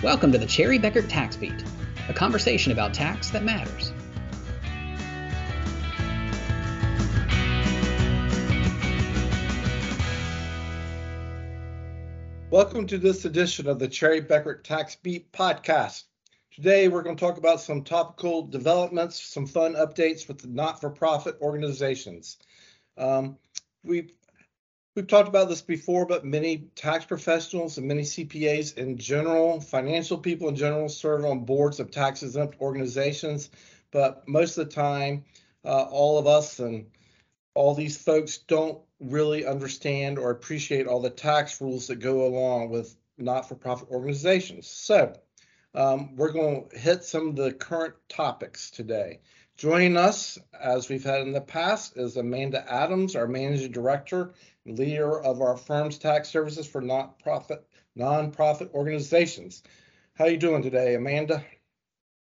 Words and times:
Welcome 0.00 0.30
to 0.30 0.38
the 0.38 0.46
Cherry 0.46 0.78
Bekaert 0.78 1.08
Tax 1.08 1.34
Beat, 1.34 1.64
a 2.08 2.14
conversation 2.14 2.70
about 2.70 2.94
tax 2.94 3.30
that 3.30 3.42
matters. 3.42 3.92
Welcome 12.48 12.86
to 12.86 12.98
this 12.98 13.24
edition 13.24 13.66
of 13.66 13.80
the 13.80 13.88
Cherry 13.88 14.22
Bekaert 14.22 14.62
Tax 14.62 14.94
Beat 14.94 15.32
podcast. 15.32 16.04
Today 16.52 16.86
we're 16.86 17.02
going 17.02 17.16
to 17.16 17.20
talk 17.20 17.36
about 17.36 17.60
some 17.60 17.82
topical 17.82 18.46
developments, 18.46 19.20
some 19.20 19.48
fun 19.48 19.74
updates 19.74 20.28
with 20.28 20.38
the 20.38 20.46
not-for-profit 20.46 21.38
organizations. 21.40 22.38
Um, 22.96 23.36
we've 23.82 24.12
We've 24.98 25.06
talked 25.06 25.28
about 25.28 25.48
this 25.48 25.62
before, 25.62 26.06
but 26.06 26.24
many 26.24 26.68
tax 26.74 27.04
professionals 27.04 27.78
and 27.78 27.86
many 27.86 28.02
CPAs 28.02 28.76
in 28.76 28.98
general, 28.98 29.60
financial 29.60 30.18
people 30.18 30.48
in 30.48 30.56
general, 30.56 30.88
serve 30.88 31.24
on 31.24 31.44
boards 31.44 31.78
of 31.78 31.92
tax 31.92 32.24
exempt 32.24 32.60
organizations. 32.60 33.50
But 33.92 34.26
most 34.26 34.58
of 34.58 34.68
the 34.68 34.74
time, 34.74 35.24
uh, 35.64 35.82
all 35.84 36.18
of 36.18 36.26
us 36.26 36.58
and 36.58 36.84
all 37.54 37.76
these 37.76 37.96
folks 37.96 38.38
don't 38.38 38.80
really 38.98 39.46
understand 39.46 40.18
or 40.18 40.30
appreciate 40.32 40.88
all 40.88 41.00
the 41.00 41.10
tax 41.10 41.60
rules 41.60 41.86
that 41.86 42.00
go 42.00 42.26
along 42.26 42.70
with 42.70 42.96
not 43.18 43.48
for 43.48 43.54
profit 43.54 43.88
organizations. 43.92 44.66
So, 44.66 45.12
um, 45.76 46.16
we're 46.16 46.32
going 46.32 46.70
to 46.70 46.76
hit 46.76 47.04
some 47.04 47.28
of 47.28 47.36
the 47.36 47.52
current 47.52 47.94
topics 48.08 48.68
today. 48.68 49.20
Joining 49.58 49.96
us, 49.96 50.38
as 50.60 50.88
we've 50.88 51.02
had 51.02 51.22
in 51.22 51.32
the 51.32 51.40
past, 51.40 51.96
is 51.96 52.16
Amanda 52.16 52.64
Adams, 52.72 53.16
our 53.16 53.26
Managing 53.26 53.72
Director 53.72 54.32
leader 54.68 55.20
of 55.20 55.40
our 55.40 55.56
firm's 55.56 55.98
tax 55.98 56.28
services 56.28 56.66
for 56.66 56.80
not-profit 56.80 57.66
nonprofit 57.98 58.72
organizations. 58.72 59.62
How 60.14 60.24
are 60.24 60.30
you 60.30 60.36
doing 60.36 60.62
today, 60.62 60.94
Amanda? 60.94 61.44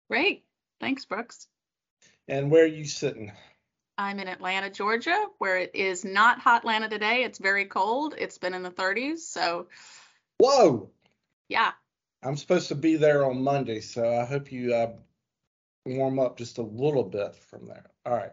Great. 0.08 0.44
Thanks, 0.80 1.04
Brooks. 1.04 1.48
And 2.28 2.50
where 2.50 2.64
are 2.64 2.66
you 2.68 2.84
sitting? 2.84 3.32
I'm 3.98 4.18
in 4.18 4.28
Atlanta, 4.28 4.70
Georgia, 4.70 5.24
where 5.38 5.56
it 5.58 5.70
is 5.74 6.04
not 6.04 6.38
hot 6.38 6.58
Atlanta 6.58 6.88
today. 6.88 7.24
It's 7.24 7.38
very 7.38 7.64
cold. 7.64 8.14
It's 8.18 8.38
been 8.38 8.54
in 8.54 8.62
the 8.62 8.70
30s. 8.70 9.18
So, 9.18 9.68
whoa. 10.38 10.90
Yeah. 11.48 11.72
I'm 12.22 12.36
supposed 12.36 12.68
to 12.68 12.74
be 12.74 12.96
there 12.96 13.24
on 13.24 13.42
Monday, 13.42 13.80
so 13.80 14.14
I 14.14 14.24
hope 14.24 14.52
you 14.52 14.74
uh, 14.74 14.92
warm 15.86 16.18
up 16.18 16.36
just 16.36 16.58
a 16.58 16.62
little 16.62 17.04
bit 17.04 17.36
from 17.36 17.66
there. 17.66 17.86
All 18.04 18.12
right. 18.12 18.32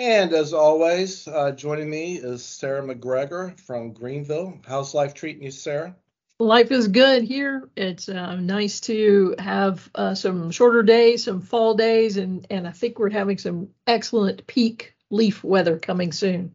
And 0.00 0.32
as 0.32 0.54
always, 0.54 1.28
uh, 1.28 1.50
joining 1.50 1.90
me 1.90 2.14
is 2.14 2.42
Sarah 2.42 2.80
McGregor 2.80 3.60
from 3.60 3.92
Greenville. 3.92 4.58
How's 4.66 4.94
life 4.94 5.12
treating 5.12 5.42
you, 5.42 5.50
Sarah? 5.50 5.94
Life 6.38 6.70
is 6.70 6.88
good 6.88 7.22
here. 7.22 7.68
It's 7.76 8.08
uh, 8.08 8.36
nice 8.36 8.80
to 8.80 9.34
have 9.38 9.90
uh, 9.94 10.14
some 10.14 10.52
shorter 10.52 10.82
days, 10.82 11.24
some 11.24 11.42
fall 11.42 11.74
days, 11.74 12.16
and 12.16 12.46
and 12.48 12.66
I 12.66 12.70
think 12.70 12.98
we're 12.98 13.10
having 13.10 13.36
some 13.36 13.68
excellent 13.86 14.46
peak 14.46 14.94
leaf 15.10 15.44
weather 15.44 15.78
coming 15.78 16.12
soon. 16.12 16.54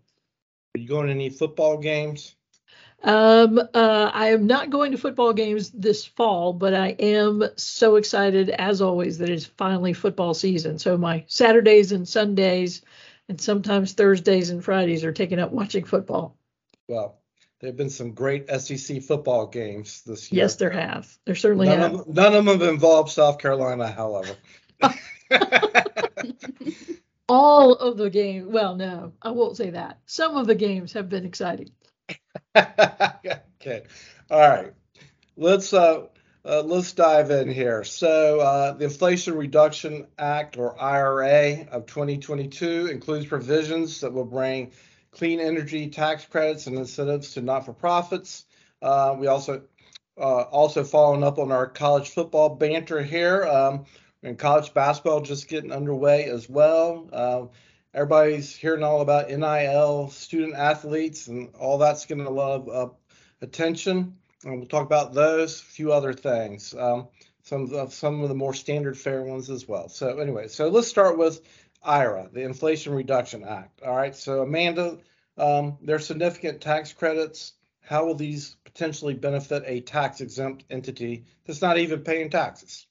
Are 0.75 0.79
you 0.79 0.87
going 0.87 1.05
to 1.05 1.13
any 1.13 1.29
football 1.29 1.77
games? 1.77 2.35
Um, 3.03 3.59
uh, 3.59 4.09
I 4.11 4.29
am 4.29 4.47
not 4.47 4.71
going 4.71 4.93
to 4.93 4.97
football 4.97 5.33
games 5.33 5.69
this 5.69 6.03
fall, 6.03 6.51
but 6.53 6.73
I 6.73 6.95
am 6.97 7.43
so 7.57 7.97
excited, 7.97 8.49
as 8.49 8.81
always, 8.81 9.19
that 9.19 9.29
it's 9.29 9.45
finally 9.45 9.93
football 9.93 10.33
season. 10.33 10.79
So 10.79 10.97
my 10.97 11.25
Saturdays 11.27 11.91
and 11.91 12.07
Sundays 12.07 12.81
and 13.29 13.39
sometimes 13.39 13.93
Thursdays 13.93 14.49
and 14.49 14.63
Fridays 14.63 15.03
are 15.03 15.11
taken 15.11 15.39
up 15.39 15.51
watching 15.51 15.83
football. 15.83 16.37
Well, 16.87 17.19
there 17.59 17.69
have 17.69 17.77
been 17.77 17.89
some 17.89 18.13
great 18.13 18.49
SEC 18.49 19.01
football 19.01 19.47
games 19.47 20.03
this 20.03 20.31
year. 20.31 20.43
Yes, 20.43 20.55
there 20.57 20.69
have. 20.69 21.17
There 21.25 21.35
certainly 21.35 21.67
none 21.67 21.79
have. 21.79 21.93
Of, 21.93 22.07
none 22.07 22.33
of 22.35 22.45
them 22.45 22.59
have 22.59 22.69
involved 22.69 23.11
South 23.11 23.39
Carolina, 23.39 23.87
however. 23.87 24.35
All 27.27 27.73
of 27.73 27.97
the 27.97 28.11
games, 28.11 28.47
well, 28.47 28.75
no, 28.75 29.13
I 29.21 29.31
won't 29.31 29.57
say 29.57 29.71
that. 29.71 29.97
Some 30.05 30.37
of 30.37 30.45
the 30.45 30.53
games 30.53 30.93
have 30.93 31.09
been 31.09 31.25
exciting. 31.25 31.71
okay. 32.55 33.83
All 34.29 34.39
right. 34.39 34.73
Let's 35.35 35.73
uh 35.73 36.03
uh, 36.45 36.61
let's 36.61 36.93
dive 36.93 37.31
in 37.31 37.49
here. 37.49 37.83
So, 37.83 38.39
uh, 38.39 38.73
the 38.73 38.85
Inflation 38.85 39.35
Reduction 39.35 40.07
Act, 40.19 40.57
or 40.57 40.79
IRA, 40.79 41.67
of 41.71 41.87
2022 41.87 42.87
includes 42.87 43.25
provisions 43.25 44.01
that 44.01 44.13
will 44.13 44.25
bring 44.25 44.71
clean 45.11 45.39
energy 45.39 45.89
tax 45.89 46.25
credits 46.25 46.67
and 46.67 46.77
incentives 46.77 47.33
to 47.33 47.41
not-for-profits. 47.41 48.45
Uh, 48.81 49.15
we 49.17 49.27
also 49.27 49.63
uh, 50.17 50.41
also 50.43 50.83
following 50.83 51.23
up 51.23 51.39
on 51.39 51.51
our 51.51 51.67
college 51.67 52.09
football 52.09 52.49
banter 52.49 53.01
here, 53.01 53.43
um, 53.45 53.85
and 54.21 54.37
college 54.37 54.73
basketball 54.73 55.21
just 55.21 55.47
getting 55.47 55.71
underway 55.71 56.25
as 56.25 56.47
well. 56.47 57.09
Uh, 57.11 57.45
everybody's 57.93 58.55
hearing 58.55 58.83
all 58.83 59.01
about 59.01 59.29
NIL, 59.29 60.09
student 60.09 60.53
athletes, 60.55 61.27
and 61.27 61.49
all 61.55 61.79
that's 61.79 62.05
getting 62.05 62.25
a 62.25 62.29
lot 62.29 62.67
of 62.69 62.95
attention. 63.41 64.15
And 64.45 64.59
we'll 64.59 64.67
talk 64.67 64.85
about 64.85 65.13
those, 65.13 65.59
a 65.59 65.63
few 65.63 65.91
other 65.91 66.13
things, 66.13 66.75
um, 66.75 67.07
some 67.41 67.73
of 67.73 67.93
some 67.93 68.21
of 68.21 68.29
the 68.29 68.35
more 68.35 68.53
standard 68.53 68.97
fair 68.97 69.23
ones 69.23 69.49
as 69.49 69.67
well. 69.67 69.89
So 69.89 70.19
anyway, 70.19 70.47
so 70.47 70.69
let's 70.69 70.87
start 70.87 71.17
with 71.17 71.41
IRA, 71.81 72.29
the 72.31 72.43
Inflation 72.43 72.93
Reduction 72.93 73.43
Act. 73.43 73.81
All 73.81 73.95
right, 73.95 74.15
so 74.15 74.43
Amanda, 74.43 74.99
um, 75.37 75.77
there 75.81 75.95
are 75.95 75.99
significant 75.99 76.61
tax 76.61 76.93
credits. 76.93 77.53
How 77.81 78.05
will 78.05 78.15
these 78.15 78.55
potentially 78.65 79.15
benefit 79.15 79.63
a 79.65 79.81
tax 79.81 80.21
exempt 80.21 80.63
entity 80.69 81.25
that's 81.45 81.61
not 81.61 81.79
even 81.79 82.01
paying 82.01 82.29
taxes? 82.29 82.85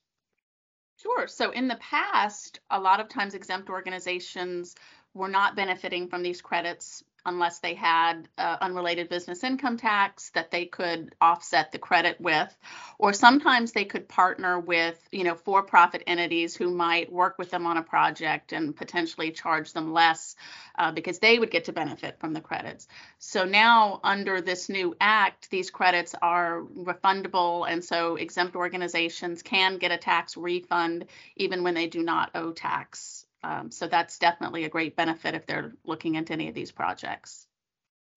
Sure. 0.97 1.29
So 1.29 1.51
in 1.51 1.69
the 1.69 1.77
past, 1.77 2.61
a 2.71 2.81
lot 2.81 2.99
of 2.99 3.09
times 3.09 3.35
exempt 3.35 3.71
organizations 3.71 4.75
were 5.13 5.29
not 5.29 5.55
benefiting 5.55 6.09
from 6.09 6.23
these 6.23 6.41
credits 6.41 7.05
unless 7.27 7.61
they 7.61 7.75
had 7.75 8.29
uh, 8.37 8.57
unrelated 8.61 9.09
business 9.09 9.45
income 9.45 9.77
tax 9.77 10.31
that 10.31 10.51
they 10.51 10.67
could 10.67 11.15
offset 11.21 11.73
the 11.73 11.79
credit 11.79 12.21
with. 12.21 12.55
Or 12.99 13.13
sometimes 13.13 13.73
they 13.73 13.85
could 13.85 14.09
partner 14.09 14.59
with 14.59 14.99
you 15.11 15.25
know 15.25 15.35
for-profit 15.35 16.03
entities 16.07 16.57
who 16.57 16.71
might 16.71 17.13
work 17.13 17.39
with 17.39 17.51
them 17.51 17.67
on 17.67 17.77
a 17.77 17.83
project 17.83 18.53
and 18.53 18.77
potentially 18.77 19.31
charge 19.31 19.73
them 19.73 19.93
less 19.93 20.37
uh, 20.79 20.93
because 20.93 21.19
they 21.19 21.39
would 21.39 21.51
get 21.51 21.65
to 21.65 21.73
benefit 21.73 22.19
from 22.19 22.33
the 22.33 22.41
credits. 22.41 22.89
So 23.19 23.45
now 23.45 24.01
under 24.03 24.41
this 24.41 24.69
new 24.69 24.95
act 25.01 25.51
these 25.51 25.71
credits 25.71 26.15
are 26.21 26.63
refundable 26.63 27.67
and 27.69 27.85
so 27.85 28.17
exempt 28.17 28.57
organizations 28.57 29.43
can 29.43 29.79
get 29.79 29.93
a 29.93 29.99
tax 29.99 30.37
refund 30.37 31.07
even 31.37 31.63
when 31.63 31.75
they 31.75 31.87
do 31.87 32.03
not 32.03 32.31
owe 32.35 32.53
tax 32.53 33.24
um, 33.45 33.71
so 33.71 33.87
that's 33.87 34.19
definitely 34.19 34.65
a 34.65 34.71
great 34.71 34.97
benefit 34.97 35.35
if 35.35 35.45
they're 35.45 35.75
looking 35.85 36.15
into 36.15 36.33
any 36.33 36.49
of 36.49 36.55
these 36.55 36.73
projects. 36.73 37.47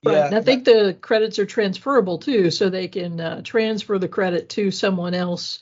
Right. 0.05 0.13
Yeah, 0.13 0.27
and 0.27 0.35
I 0.35 0.41
think 0.41 0.63
the 0.63 0.97
credits 1.01 1.37
are 1.37 1.45
transferable 1.45 2.17
too, 2.17 2.49
so 2.49 2.69
they 2.69 2.87
can 2.87 3.19
uh, 3.19 3.41
transfer 3.41 3.99
the 3.99 4.07
credit 4.07 4.47
to 4.49 4.71
someone 4.71 5.13
else 5.13 5.59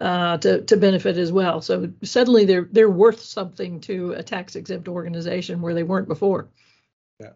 uh, 0.00 0.38
to 0.38 0.62
to 0.62 0.76
benefit 0.76 1.16
as 1.16 1.32
well. 1.32 1.60
So 1.60 1.90
suddenly 2.04 2.44
they're 2.44 2.68
they're 2.70 2.90
worth 2.90 3.20
something 3.20 3.80
to 3.82 4.12
a 4.12 4.22
tax 4.22 4.54
exempt 4.54 4.86
organization 4.86 5.62
where 5.62 5.74
they 5.74 5.82
weren't 5.82 6.06
before. 6.06 6.48
Yeah. 7.18 7.32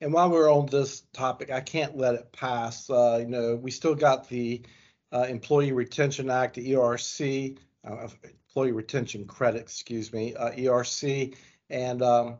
And 0.00 0.12
while 0.12 0.30
we're 0.30 0.52
on 0.52 0.66
this 0.66 1.00
topic, 1.12 1.50
I 1.50 1.60
can't 1.60 1.96
let 1.96 2.14
it 2.14 2.30
pass. 2.30 2.88
Uh, 2.88 3.18
you 3.20 3.28
know, 3.28 3.56
we 3.56 3.70
still 3.70 3.94
got 3.94 4.28
the 4.28 4.62
uh, 5.10 5.26
Employee 5.28 5.72
Retention 5.72 6.30
Act, 6.30 6.54
the 6.54 6.72
ERC, 6.72 7.56
uh, 7.84 8.08
Employee 8.56 8.72
Retention 8.72 9.26
Credit, 9.26 9.60
excuse 9.60 10.14
me, 10.14 10.34
uh, 10.34 10.50
ERC, 10.52 11.36
and 11.68 12.00
um, 12.00 12.38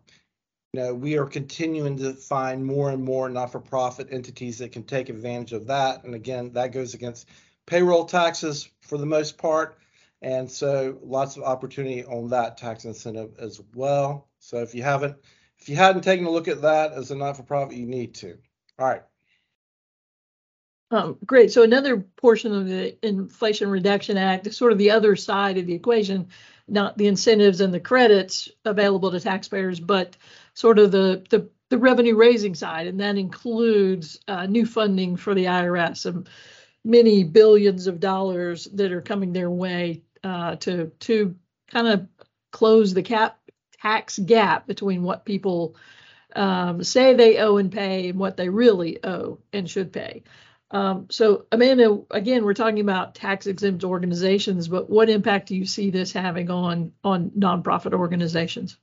you 0.73 0.81
know 0.81 0.95
we 0.95 1.19
are 1.19 1.27
continuing 1.27 1.99
to 1.99 2.15
find 2.15 2.65
more 2.65 2.89
and 2.89 3.05
more 3.05 3.29
not-for-profit 3.29 4.09
entities 4.11 4.57
that 4.57 4.73
can 4.73 4.83
take 4.83 5.11
advantage 5.11 5.53
of 5.53 5.67
that. 5.67 6.05
And 6.05 6.15
again, 6.15 6.55
that 6.55 6.73
goes 6.73 6.95
against 6.95 7.29
payroll 7.67 8.07
taxes 8.07 8.71
for 8.81 8.97
the 8.97 9.05
most 9.05 9.37
part, 9.37 9.77
and 10.23 10.51
so 10.51 10.99
lots 11.03 11.37
of 11.37 11.43
opportunity 11.43 12.03
on 12.07 12.29
that 12.31 12.57
tax 12.57 12.87
incentive 12.87 13.37
as 13.39 13.61
well. 13.75 14.27
So 14.39 14.63
if 14.63 14.75
you 14.75 14.83
haven't 14.83 15.17
if 15.59 15.69
you 15.69 15.77
hadn't 15.77 16.01
taken 16.01 16.25
a 16.25 16.31
look 16.31 16.49
at 16.49 16.63
that 16.63 16.93
as 16.93 17.11
a 17.11 17.15
not-for-profit, 17.15 17.77
you 17.77 17.85
need 17.85 18.15
to. 18.15 18.39
All 18.79 18.89
right. 18.89 19.03
Um, 20.91 21.19
great. 21.27 21.53
So 21.53 21.63
another 21.63 21.99
portion 21.99 22.55
of 22.55 22.69
the 22.69 22.97
Inflation 23.07 23.71
Reduction 23.71 24.17
Act 24.17 24.47
is 24.47 24.57
sort 24.57 24.73
of 24.73 24.79
the 24.79 24.93
other 24.93 25.17
side 25.17 25.59
of 25.59 25.67
the 25.67 25.75
equation, 25.75 26.29
not 26.69 26.97
the 26.97 27.09
incentives 27.09 27.61
and 27.61 27.75
the 27.75 27.81
credits 27.81 28.49
available 28.65 29.11
to 29.11 29.19
taxpayers, 29.19 29.81
but 29.81 30.17
sort 30.55 30.79
of 30.79 30.93
the 30.93 31.25
the, 31.29 31.49
the 31.71 31.79
revenue 31.79 32.15
raising 32.15 32.55
side, 32.55 32.87
and 32.87 33.01
that 33.01 33.19
includes 33.19 34.21
uh, 34.29 34.47
new 34.47 34.65
funding 34.65 35.17
for 35.17 35.35
the 35.35 35.47
IRS, 35.47 36.07
and 36.07 36.29
many 36.85 37.25
billions 37.25 37.89
of 37.89 37.99
dollars 37.99 38.67
that 38.75 38.93
are 38.93 39.03
coming 39.03 39.33
their 39.33 39.51
way 39.51 40.03
uh, 40.23 40.55
to 40.57 40.93
to 41.01 41.35
kind 41.69 41.89
of 41.89 42.07
close 42.53 42.95
the 42.95 43.03
cap 43.03 43.41
tax 43.83 44.21
gap 44.21 44.69
between 44.69 45.03
what 45.03 45.25
people 45.25 45.75
um, 46.37 46.85
say 46.85 47.15
they 47.15 47.39
owe 47.39 47.57
and 47.57 47.73
pay 47.73 48.09
and 48.11 48.19
what 48.19 48.37
they 48.37 48.49
really 48.49 49.03
owe 49.03 49.39
and 49.53 49.69
should 49.69 49.93
pay. 49.93 50.23
Um, 50.71 51.07
so 51.11 51.47
Amanda, 51.53 52.03
again, 52.11 52.45
we're 52.45 52.55
talking 52.55 52.81
about 52.81 53.15
tax 53.15 53.47
exempt 53.47 53.85
organizations, 53.85 54.67
but 54.67 54.91
what 54.91 55.09
impact 55.09 55.49
do 55.49 55.57
you 55.57 55.65
see 55.65 55.91
this 55.91 56.13
having 56.13 56.51
on 56.51 56.93
on 57.05 57.31
nonprofit 57.31 57.93
organizations? 57.93 58.77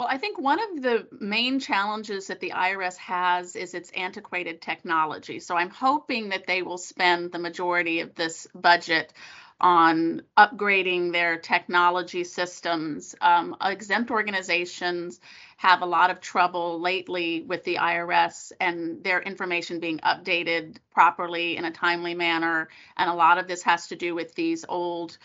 Well, 0.00 0.08
I 0.10 0.18
think 0.18 0.38
one 0.38 0.58
of 0.60 0.82
the 0.82 1.06
main 1.18 1.60
challenges 1.60 2.26
that 2.26 2.40
the 2.40 2.50
IRS 2.50 2.96
has 2.96 3.54
is 3.54 3.74
its 3.74 3.90
antiquated 3.92 4.60
technology. 4.60 5.38
So 5.38 5.56
I'm 5.56 5.70
hoping 5.70 6.30
that 6.30 6.46
they 6.46 6.62
will 6.62 6.78
spend 6.78 7.30
the 7.30 7.38
majority 7.38 8.00
of 8.00 8.14
this 8.14 8.48
budget 8.54 9.12
on 9.60 10.22
upgrading 10.36 11.12
their 11.12 11.38
technology 11.38 12.24
systems. 12.24 13.14
Um, 13.20 13.56
exempt 13.62 14.10
organizations 14.10 15.20
have 15.56 15.82
a 15.82 15.86
lot 15.86 16.10
of 16.10 16.20
trouble 16.20 16.80
lately 16.80 17.42
with 17.42 17.64
the 17.64 17.76
IRS 17.76 18.52
and 18.60 19.02
their 19.02 19.20
information 19.20 19.80
being 19.80 19.98
updated 19.98 20.76
properly 20.92 21.56
in 21.56 21.64
a 21.64 21.70
timely 21.70 22.14
manner. 22.14 22.68
And 22.96 23.08
a 23.08 23.14
lot 23.14 23.38
of 23.38 23.46
this 23.46 23.62
has 23.62 23.86
to 23.88 23.96
do 23.96 24.14
with 24.14 24.34
these 24.34 24.64
old 24.68 25.16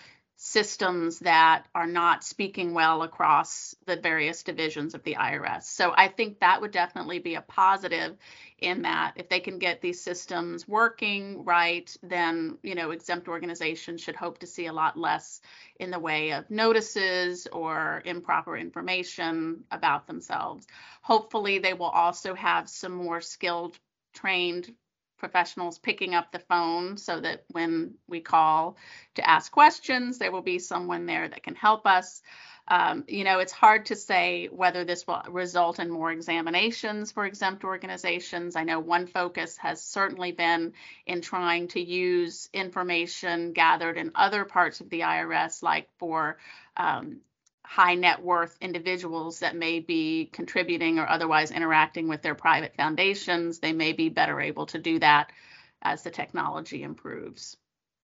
systems 0.42 1.20
that 1.20 1.66
are 1.76 1.86
not 1.86 2.24
speaking 2.24 2.74
well 2.74 3.02
across 3.02 3.76
the 3.86 3.98
various 3.98 4.42
divisions 4.42 4.94
of 4.94 5.04
the 5.04 5.16
IRS. 5.16 5.64
So 5.64 5.94
I 5.94 6.08
think 6.08 6.40
that 6.40 6.62
would 6.62 6.72
definitely 6.72 7.20
be 7.20 7.36
a 7.36 7.42
positive 7.42 8.16
in 8.58 8.84
that 8.84 9.16
if 9.18 9.28
they 9.28 9.42
can 9.42 9.60
get 9.60 9.82
these 9.82 10.02
systems 10.02 10.66
working 10.66 11.44
right, 11.44 11.94
then 12.04 12.58
you 12.64 12.74
know 12.74 12.92
exempt 12.92 13.28
organizations 13.28 14.00
should 14.00 14.16
hope 14.16 14.40
to 14.40 14.48
see 14.48 14.68
a 14.68 14.74
lot 14.74 14.98
less 14.98 15.42
in 15.78 15.92
the 15.92 16.00
way 16.00 16.32
of 16.32 16.50
notices 16.50 17.46
or 17.52 18.02
improper 18.06 18.56
information 18.56 19.66
about 19.72 20.08
themselves. 20.08 20.66
Hopefully 21.02 21.60
they 21.60 21.74
will 21.74 21.88
also 21.90 22.34
have 22.34 22.70
some 22.70 22.94
more 22.94 23.20
skilled 23.20 23.78
trained 24.14 24.74
professionals 25.20 25.78
picking 25.78 26.16
up 26.16 26.32
the 26.32 26.40
phone 26.40 26.98
so 26.98 27.20
that 27.20 27.44
when 27.52 27.94
we 28.08 28.22
call 28.22 28.78
to 29.16 29.30
ask 29.30 29.52
questions, 29.52 30.18
there 30.18 30.32
will 30.32 30.42
be 30.42 30.60
someone 30.60 31.06
there 31.06 31.28
that 31.28 31.44
can 31.44 31.56
help 31.56 31.86
us. 31.86 32.22
Um, 32.68 33.04
you 33.08 33.24
know, 33.24 33.40
it's 33.40 33.52
hard 33.52 33.88
to 33.88 33.96
say 33.96 34.48
whether 34.52 34.86
this 34.86 35.08
will 35.08 35.24
result 35.30 35.80
in 35.80 35.90
more 35.90 36.12
examinations 36.12 37.12
for 37.12 37.26
exempt 37.26 37.64
organizations. 37.64 38.56
I 38.56 38.64
know 38.64 38.80
one 38.80 39.08
focus 39.08 39.58
has 39.58 39.84
certainly 39.84 40.32
been 40.32 40.74
in 41.08 41.22
trying 41.22 41.70
to 41.70 41.82
use 41.82 42.48
information 42.54 43.54
gathered 43.54 43.98
in 43.98 44.12
other 44.14 44.46
parts 44.46 44.82
of 44.82 44.90
the 44.90 45.02
IRS, 45.02 45.64
like 45.64 45.90
for 45.98 46.38
um, 46.78 47.22
high 47.70 47.94
net 47.94 48.24
worth 48.24 48.58
individuals 48.62 49.42
that 49.42 49.56
may 49.56 49.80
be 49.80 50.28
contributing 50.34 50.98
or 50.98 51.08
otherwise 51.08 51.52
interacting 51.52 52.08
with 52.08 52.20
their 52.24 52.34
private 52.34 52.76
foundations. 52.76 53.60
They 53.60 53.74
may 53.74 53.94
be 53.94 54.10
better 54.10 54.42
able 54.42 54.66
to 54.68 54.80
do 54.80 54.98
that 54.98 55.32
as 55.80 56.02
the 56.02 56.10
technology 56.10 56.82
improves. 56.82 57.58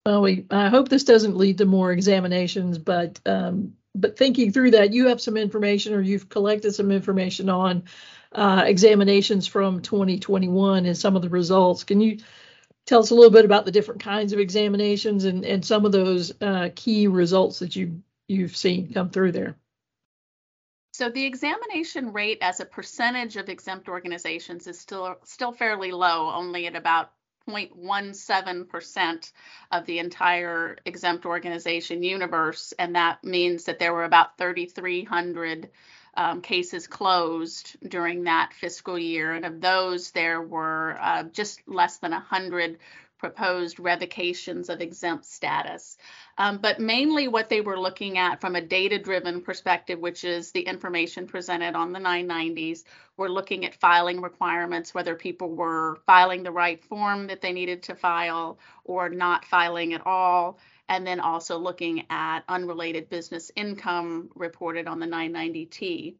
Well, 0.04 0.20
we 0.20 0.44
I 0.50 0.68
hope 0.68 0.90
this 0.90 1.04
doesn't 1.04 1.38
lead 1.38 1.56
to 1.58 1.64
more 1.64 1.90
examinations, 1.90 2.76
but 2.76 3.18
um, 3.24 3.72
but 3.94 4.18
thinking 4.18 4.52
through 4.52 4.72
that, 4.72 4.92
you 4.92 5.08
have 5.08 5.22
some 5.22 5.38
information 5.38 5.94
or 5.94 6.02
you've 6.02 6.28
collected 6.28 6.74
some 6.74 6.92
information 6.92 7.48
on 7.48 7.84
uh, 8.32 8.62
examinations 8.66 9.46
from 9.46 9.80
2021 9.80 10.84
and 10.84 10.98
some 10.98 11.16
of 11.16 11.22
the 11.22 11.30
results. 11.30 11.82
Can 11.82 12.02
you 12.02 12.18
tell 12.84 13.00
us 13.00 13.10
a 13.10 13.14
little 13.14 13.30
bit 13.30 13.46
about 13.46 13.64
the 13.64 13.72
different 13.72 14.02
kinds 14.02 14.34
of 14.34 14.38
examinations 14.38 15.24
and, 15.24 15.46
and 15.46 15.64
some 15.64 15.86
of 15.86 15.92
those 15.92 16.34
uh, 16.42 16.68
key 16.76 17.06
results 17.06 17.60
that 17.60 17.74
you 17.74 18.02
you've 18.28 18.56
seen 18.56 18.92
come 18.92 19.10
through 19.10 19.32
there? 19.32 19.56
So 20.92 21.10
the 21.10 21.24
examination 21.24 22.12
rate 22.12 22.38
as 22.40 22.60
a 22.60 22.64
percentage 22.64 23.36
of 23.36 23.50
exempt 23.50 23.88
organizations 23.88 24.66
is 24.66 24.80
still 24.80 25.16
still 25.24 25.52
fairly 25.52 25.92
low, 25.92 26.30
only 26.30 26.66
at 26.66 26.74
about 26.74 27.10
0.17% 27.48 29.32
of 29.70 29.86
the 29.86 29.98
entire 29.98 30.78
exempt 30.84 31.26
organization 31.26 32.02
universe. 32.02 32.72
And 32.78 32.96
that 32.96 33.22
means 33.22 33.64
that 33.64 33.78
there 33.78 33.92
were 33.92 34.04
about 34.04 34.38
3,300 34.38 35.70
um, 36.16 36.40
cases 36.40 36.86
closed 36.86 37.76
during 37.86 38.24
that 38.24 38.54
fiscal 38.54 38.98
year. 38.98 39.32
And 39.32 39.44
of 39.44 39.60
those, 39.60 40.10
there 40.10 40.40
were 40.40 40.98
uh, 41.00 41.24
just 41.24 41.60
less 41.68 41.98
than 41.98 42.12
100 42.12 42.78
proposed 43.18 43.80
revocations 43.80 44.68
of 44.68 44.80
exempt 44.80 45.24
status. 45.24 45.96
Um, 46.38 46.58
but 46.58 46.80
mainly 46.80 47.28
what 47.28 47.48
they 47.48 47.60
were 47.60 47.78
looking 47.78 48.18
at 48.18 48.40
from 48.40 48.56
a 48.56 48.60
data 48.60 48.98
driven 48.98 49.42
perspective, 49.42 49.98
which 49.98 50.24
is 50.24 50.52
the 50.52 50.62
information 50.62 51.26
presented 51.26 51.74
on 51.74 51.92
the 51.92 52.00
990s, 52.00 52.84
we're 53.16 53.28
looking 53.28 53.64
at 53.64 53.74
filing 53.74 54.20
requirements, 54.20 54.94
whether 54.94 55.14
people 55.14 55.54
were 55.54 55.98
filing 56.06 56.42
the 56.42 56.50
right 56.52 56.82
form 56.84 57.28
that 57.28 57.40
they 57.40 57.52
needed 57.52 57.84
to 57.84 57.94
file 57.94 58.58
or 58.84 59.08
not 59.08 59.44
filing 59.44 59.94
at 59.94 60.06
all. 60.06 60.58
And 60.88 61.06
then 61.06 61.20
also 61.20 61.58
looking 61.58 62.06
at 62.10 62.42
unrelated 62.48 63.08
business 63.08 63.50
income 63.56 64.30
reported 64.34 64.86
on 64.86 65.00
the 65.00 65.06
990T. 65.06 66.16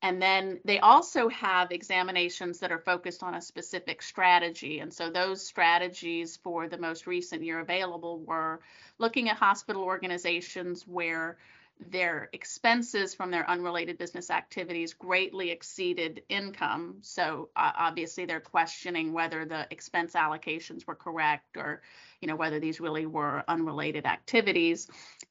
And 0.00 0.22
then 0.22 0.60
they 0.64 0.78
also 0.78 1.28
have 1.28 1.72
examinations 1.72 2.60
that 2.60 2.70
are 2.70 2.78
focused 2.78 3.22
on 3.22 3.34
a 3.34 3.42
specific 3.42 4.00
strategy. 4.00 4.78
And 4.78 4.94
so 4.94 5.10
those 5.10 5.44
strategies 5.44 6.36
for 6.36 6.68
the 6.68 6.78
most 6.78 7.06
recent 7.06 7.42
year 7.42 7.58
available 7.58 8.20
were 8.20 8.60
looking 8.98 9.28
at 9.28 9.36
hospital 9.36 9.82
organizations 9.82 10.86
where 10.86 11.36
their 11.80 12.28
expenses 12.32 13.14
from 13.14 13.30
their 13.30 13.48
unrelated 13.48 13.98
business 13.98 14.30
activities 14.30 14.94
greatly 14.94 15.50
exceeded 15.50 16.22
income. 16.28 16.96
So 17.02 17.50
uh, 17.56 17.72
obviously 17.76 18.24
they're 18.24 18.40
questioning 18.40 19.12
whether 19.12 19.44
the 19.44 19.66
expense 19.70 20.14
allocations 20.14 20.86
were 20.86 20.96
correct 20.96 21.56
or 21.56 21.82
you 22.20 22.28
know 22.28 22.36
whether 22.36 22.60
these 22.60 22.80
really 22.80 23.06
were 23.06 23.44
unrelated 23.48 24.06
activities. 24.06 24.88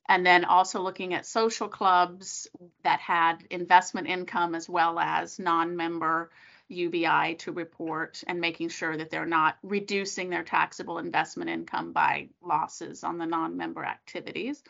And 0.07 0.25
then 0.25 0.45
also 0.45 0.81
looking 0.81 1.13
at 1.13 1.25
social 1.25 1.67
clubs 1.67 2.47
that 2.83 2.99
had 2.99 3.43
investment 3.49 4.07
income 4.07 4.55
as 4.55 4.69
well 4.69 4.97
as 4.99 5.37
non-member 5.39 6.29
UBI 6.69 7.35
to 7.39 7.51
report 7.51 8.23
and 8.27 8.41
making 8.41 8.69
sure 8.69 8.95
that 8.95 9.09
they're 9.09 9.25
not 9.25 9.57
reducing 9.63 10.29
their 10.29 10.43
taxable 10.43 10.97
investment 10.97 11.49
income 11.49 11.93
by 11.93 12.27
losses 12.41 13.03
on 13.03 13.17
the 13.17 13.25
non-member 13.25 13.83
activities. 13.83 14.61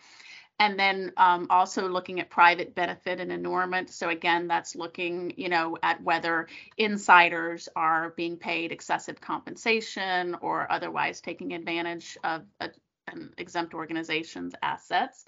And 0.60 0.80
then 0.80 1.14
um, 1.18 1.48
also 1.52 1.88
looking 1.88 2.20
at 2.20 2.32
private 2.32 2.74
benefit 2.74 3.20
and 3.20 3.32
inurement. 3.32 3.92
So 3.92 4.10
again, 4.10 4.48
that's 4.48 4.76
looking, 4.76 5.34
you 5.38 5.50
know, 5.50 5.78
at 5.84 6.02
whether 6.02 6.48
insiders 6.78 7.70
are 7.76 8.12
being 8.18 8.38
paid 8.38 8.72
excessive 8.72 9.22
compensation 9.22 10.36
or 10.42 10.72
otherwise 10.72 11.22
taking 11.22 11.54
advantage 11.54 12.18
of 12.24 12.44
a, 12.60 12.72
an 13.08 13.34
exempt 13.38 13.76
organization's 13.76 14.56
assets. 14.64 15.26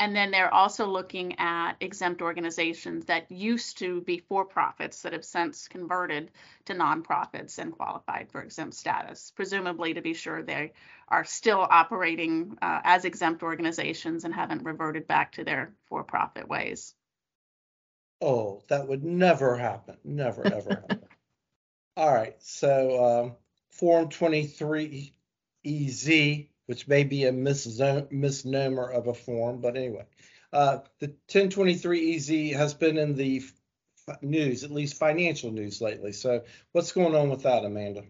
And 0.00 0.16
then 0.16 0.30
they're 0.30 0.52
also 0.52 0.86
looking 0.86 1.38
at 1.38 1.74
exempt 1.80 2.22
organizations 2.22 3.04
that 3.04 3.30
used 3.30 3.76
to 3.78 4.00
be 4.00 4.24
for 4.30 4.46
profits 4.46 5.02
that 5.02 5.12
have 5.12 5.26
since 5.26 5.68
converted 5.68 6.30
to 6.64 6.74
nonprofits 6.74 7.58
and 7.58 7.70
qualified 7.70 8.32
for 8.32 8.40
exempt 8.40 8.76
status, 8.76 9.30
presumably 9.36 9.92
to 9.92 10.00
be 10.00 10.14
sure 10.14 10.42
they 10.42 10.72
are 11.08 11.26
still 11.26 11.60
operating 11.60 12.56
uh, 12.62 12.80
as 12.82 13.04
exempt 13.04 13.42
organizations 13.42 14.24
and 14.24 14.32
haven't 14.32 14.64
reverted 14.64 15.06
back 15.06 15.32
to 15.32 15.44
their 15.44 15.74
for 15.84 16.02
profit 16.02 16.48
ways. 16.48 16.94
Oh, 18.22 18.62
that 18.68 18.88
would 18.88 19.04
never 19.04 19.54
happen. 19.54 19.98
Never, 20.02 20.46
ever 20.46 20.70
happen. 20.70 21.02
All 21.98 22.10
right. 22.10 22.36
So, 22.38 23.04
um, 23.04 23.36
Form 23.68 24.08
23 24.08 25.12
EZ 25.66 26.46
which 26.70 26.86
may 26.86 27.02
be 27.02 27.24
a 27.24 27.32
misnomer 27.32 28.88
of 28.92 29.08
a 29.08 29.12
form, 29.12 29.60
but 29.60 29.76
anyway. 29.76 30.04
Uh, 30.52 30.78
the 31.00 31.08
1023 31.08 32.14
EZ 32.14 32.56
has 32.56 32.74
been 32.74 32.96
in 32.96 33.16
the 33.16 33.42
news, 34.22 34.62
at 34.62 34.70
least 34.70 34.96
financial 34.96 35.50
news 35.50 35.80
lately. 35.80 36.12
So 36.12 36.44
what's 36.70 36.92
going 36.92 37.16
on 37.16 37.28
with 37.28 37.42
that, 37.42 37.64
Amanda? 37.64 38.04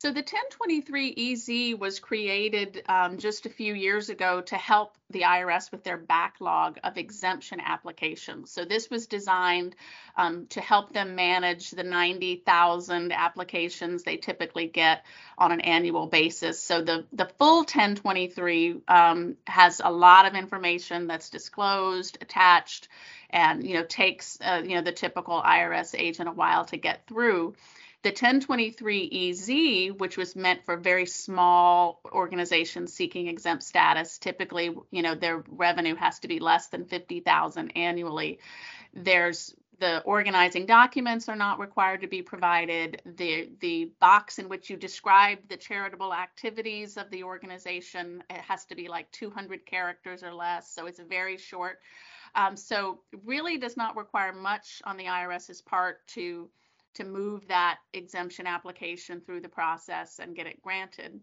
So 0.00 0.10
the 0.10 0.20
1023 0.20 1.14
EZ 1.16 1.78
was 1.78 1.98
created 1.98 2.82
um, 2.88 3.16
just 3.16 3.46
a 3.46 3.48
few 3.48 3.74
years 3.74 4.10
ago 4.10 4.42
to 4.42 4.56
help 4.56 4.98
the 5.08 5.22
IRS 5.22 5.70
with 5.70 5.82
their 5.82 5.96
backlog 5.96 6.78
of 6.84 6.98
exemption 6.98 7.60
applications. 7.60 8.50
So 8.50 8.64
this 8.64 8.90
was 8.90 9.06
designed 9.06 9.76
um, 10.16 10.46
to 10.48 10.60
help 10.60 10.92
them 10.92 11.14
manage 11.14 11.70
the 11.70 11.84
90,000 11.84 13.12
applications 13.12 14.02
they 14.02 14.16
typically 14.16 14.66
get 14.66 15.06
on 15.38 15.52
an 15.52 15.60
annual 15.60 16.06
basis. 16.06 16.60
So 16.60 16.82
the 16.82 17.06
the 17.12 17.30
full 17.38 17.58
1023 17.58 18.82
um, 18.88 19.36
has 19.46 19.80
a 19.82 19.90
lot 19.90 20.26
of 20.26 20.34
information 20.34 21.06
that's 21.06 21.30
disclosed, 21.30 22.18
attached, 22.20 22.88
and 23.30 23.66
you 23.66 23.74
know 23.74 23.84
takes 23.84 24.38
uh, 24.40 24.62
you 24.64 24.74
know 24.74 24.82
the 24.82 24.92
typical 24.92 25.40
IRS 25.40 25.94
agent 25.98 26.28
a 26.28 26.32
while 26.32 26.64
to 26.66 26.76
get 26.76 27.06
through. 27.06 27.54
The 28.04 28.10
1023 28.10 29.30
EZ, 29.30 29.98
which 29.98 30.18
was 30.18 30.36
meant 30.36 30.64
for 30.66 30.76
very 30.76 31.06
small 31.06 32.02
organizations 32.12 32.92
seeking 32.92 33.28
exempt 33.28 33.62
status, 33.62 34.18
typically, 34.18 34.76
you 34.90 35.00
know, 35.00 35.14
their 35.14 35.42
revenue 35.48 35.94
has 35.94 36.18
to 36.18 36.28
be 36.28 36.38
less 36.38 36.66
than 36.66 36.84
50,000 36.84 37.70
annually. 37.70 38.40
There's 38.92 39.54
the 39.80 39.84
the 39.84 40.02
organizing 40.02 40.66
documents 40.66 41.28
are 41.28 41.36
not 41.36 41.58
required 41.58 42.02
to 42.02 42.06
be 42.06 42.22
provided. 42.22 43.02
The, 43.04 43.50
the 43.60 43.90
box 44.00 44.38
in 44.38 44.48
which 44.48 44.70
you 44.70 44.76
describe 44.76 45.38
the 45.48 45.56
charitable 45.56 46.14
activities 46.14 46.96
of 46.96 47.10
the 47.10 47.24
organization, 47.24 48.22
it 48.30 48.40
has 48.40 48.64
to 48.66 48.74
be 48.74 48.88
like 48.88 49.10
200 49.12 49.66
characters 49.66 50.22
or 50.22 50.32
less, 50.32 50.70
so 50.70 50.86
it's 50.86 51.00
very 51.00 51.38
short. 51.38 51.80
Um, 52.34 52.56
so 52.56 53.00
really 53.24 53.58
does 53.58 53.76
not 53.76 53.96
require 53.96 54.32
much 54.32 54.80
on 54.84 54.96
the 54.96 55.04
IRS's 55.04 55.60
part 55.60 56.06
to, 56.08 56.48
to 56.94 57.04
move 57.04 57.46
that 57.48 57.78
exemption 57.92 58.46
application 58.46 59.20
through 59.20 59.40
the 59.40 59.48
process 59.48 60.18
and 60.18 60.36
get 60.36 60.46
it 60.46 60.62
granted. 60.62 61.20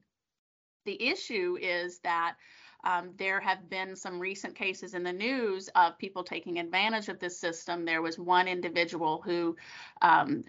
The 0.86 1.02
issue 1.02 1.58
is 1.62 2.00
that 2.00 2.36
um, 2.84 3.12
there 3.18 3.40
have 3.40 3.70
been 3.70 3.96
some 3.96 4.20
recent 4.20 4.56
cases 4.56 4.94
in 4.94 5.04
the 5.04 5.14
news 5.14 5.70
of 5.76 5.98
people 6.00 6.24
taking 6.24 6.58
advantage 6.58 7.10
of 7.10 7.20
this 7.20 7.40
system. 7.40 7.86
There 7.86 8.02
was 8.02 8.18
one 8.18 8.48
individual 8.48 9.22
who 9.24 9.56
um, 10.02 10.44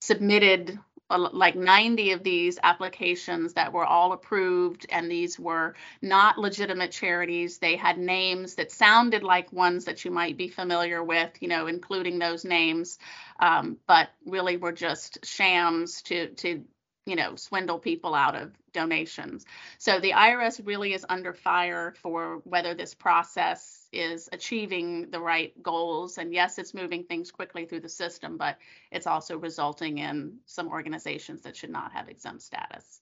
submitted 0.00 0.78
like 1.10 1.54
90 1.54 2.12
of 2.12 2.22
these 2.24 2.58
applications 2.62 3.54
that 3.54 3.72
were 3.72 3.84
all 3.84 4.12
approved, 4.12 4.86
and 4.90 5.10
these 5.10 5.38
were 5.38 5.74
not 6.02 6.38
legitimate 6.38 6.90
charities. 6.90 7.58
They 7.58 7.76
had 7.76 7.98
names 7.98 8.56
that 8.56 8.72
sounded 8.72 9.22
like 9.22 9.52
ones 9.52 9.84
that 9.84 10.04
you 10.04 10.10
might 10.10 10.36
be 10.36 10.48
familiar 10.48 11.02
with, 11.04 11.30
you 11.40 11.48
know, 11.48 11.66
including 11.66 12.18
those 12.18 12.44
names, 12.44 12.98
um, 13.40 13.78
but 13.86 14.08
really 14.24 14.56
were 14.56 14.72
just 14.72 15.24
shams 15.24 16.02
to 16.02 16.28
to 16.28 16.64
you 17.06 17.14
know, 17.14 17.36
swindle 17.36 17.78
people 17.78 18.14
out 18.14 18.34
of 18.34 18.52
donations. 18.72 19.46
So 19.78 20.00
the 20.00 20.10
IRS 20.10 20.60
really 20.66 20.92
is 20.92 21.06
under 21.08 21.32
fire 21.32 21.94
for 22.02 22.40
whether 22.44 22.74
this 22.74 22.94
process 22.94 23.86
is 23.92 24.28
achieving 24.32 25.10
the 25.10 25.20
right 25.20 25.52
goals. 25.62 26.18
And 26.18 26.34
yes, 26.34 26.58
it's 26.58 26.74
moving 26.74 27.04
things 27.04 27.30
quickly 27.30 27.64
through 27.64 27.80
the 27.80 27.88
system, 27.88 28.36
but 28.36 28.58
it's 28.90 29.06
also 29.06 29.38
resulting 29.38 29.98
in 29.98 30.38
some 30.46 30.68
organizations 30.68 31.42
that 31.42 31.56
should 31.56 31.70
not 31.70 31.92
have 31.92 32.08
exempt 32.08 32.42
status. 32.42 33.00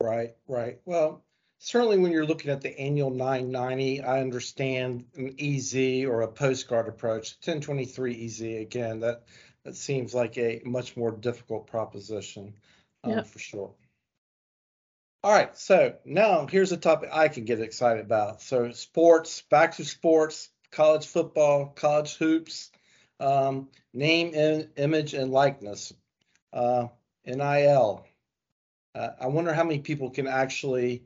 Right, 0.00 0.36
right. 0.46 0.80
Well, 0.84 1.24
certainly 1.58 1.98
when 1.98 2.12
you're 2.12 2.26
looking 2.26 2.52
at 2.52 2.60
the 2.60 2.78
annual 2.78 3.10
990, 3.10 4.02
I 4.02 4.20
understand 4.20 5.04
an 5.16 5.34
EZ 5.38 5.74
or 6.04 6.22
a 6.22 6.28
postcard 6.28 6.86
approach. 6.86 7.36
1023 7.44 8.24
EZ 8.24 8.40
again, 8.40 9.00
that 9.00 9.24
that 9.64 9.76
seems 9.76 10.12
like 10.14 10.38
a 10.38 10.60
much 10.64 10.96
more 10.96 11.12
difficult 11.12 11.66
proposition 11.68 12.54
um, 13.04 13.10
Yep. 13.16 13.26
for 13.26 13.38
sure. 13.38 13.74
All 15.24 15.32
right, 15.32 15.56
so 15.56 15.96
now 16.04 16.46
here's 16.46 16.72
a 16.72 16.76
topic 16.76 17.10
I 17.12 17.28
can 17.28 17.44
get 17.44 17.60
excited 17.60 18.04
about. 18.04 18.42
So 18.42 18.72
sports, 18.72 19.42
back 19.42 19.76
to 19.76 19.84
sports, 19.84 20.48
college 20.72 21.06
football, 21.06 21.66
college 21.66 22.16
hoops, 22.16 22.70
um, 23.20 23.68
name, 23.94 24.34
im- 24.34 24.70
image, 24.76 25.14
and 25.14 25.30
likeness, 25.30 25.92
uh, 26.52 26.88
NIL. 27.24 28.06
Uh, 28.94 29.10
I 29.20 29.26
wonder 29.28 29.52
how 29.54 29.64
many 29.64 29.80
people 29.80 30.10
can 30.10 30.26
actually 30.26 31.04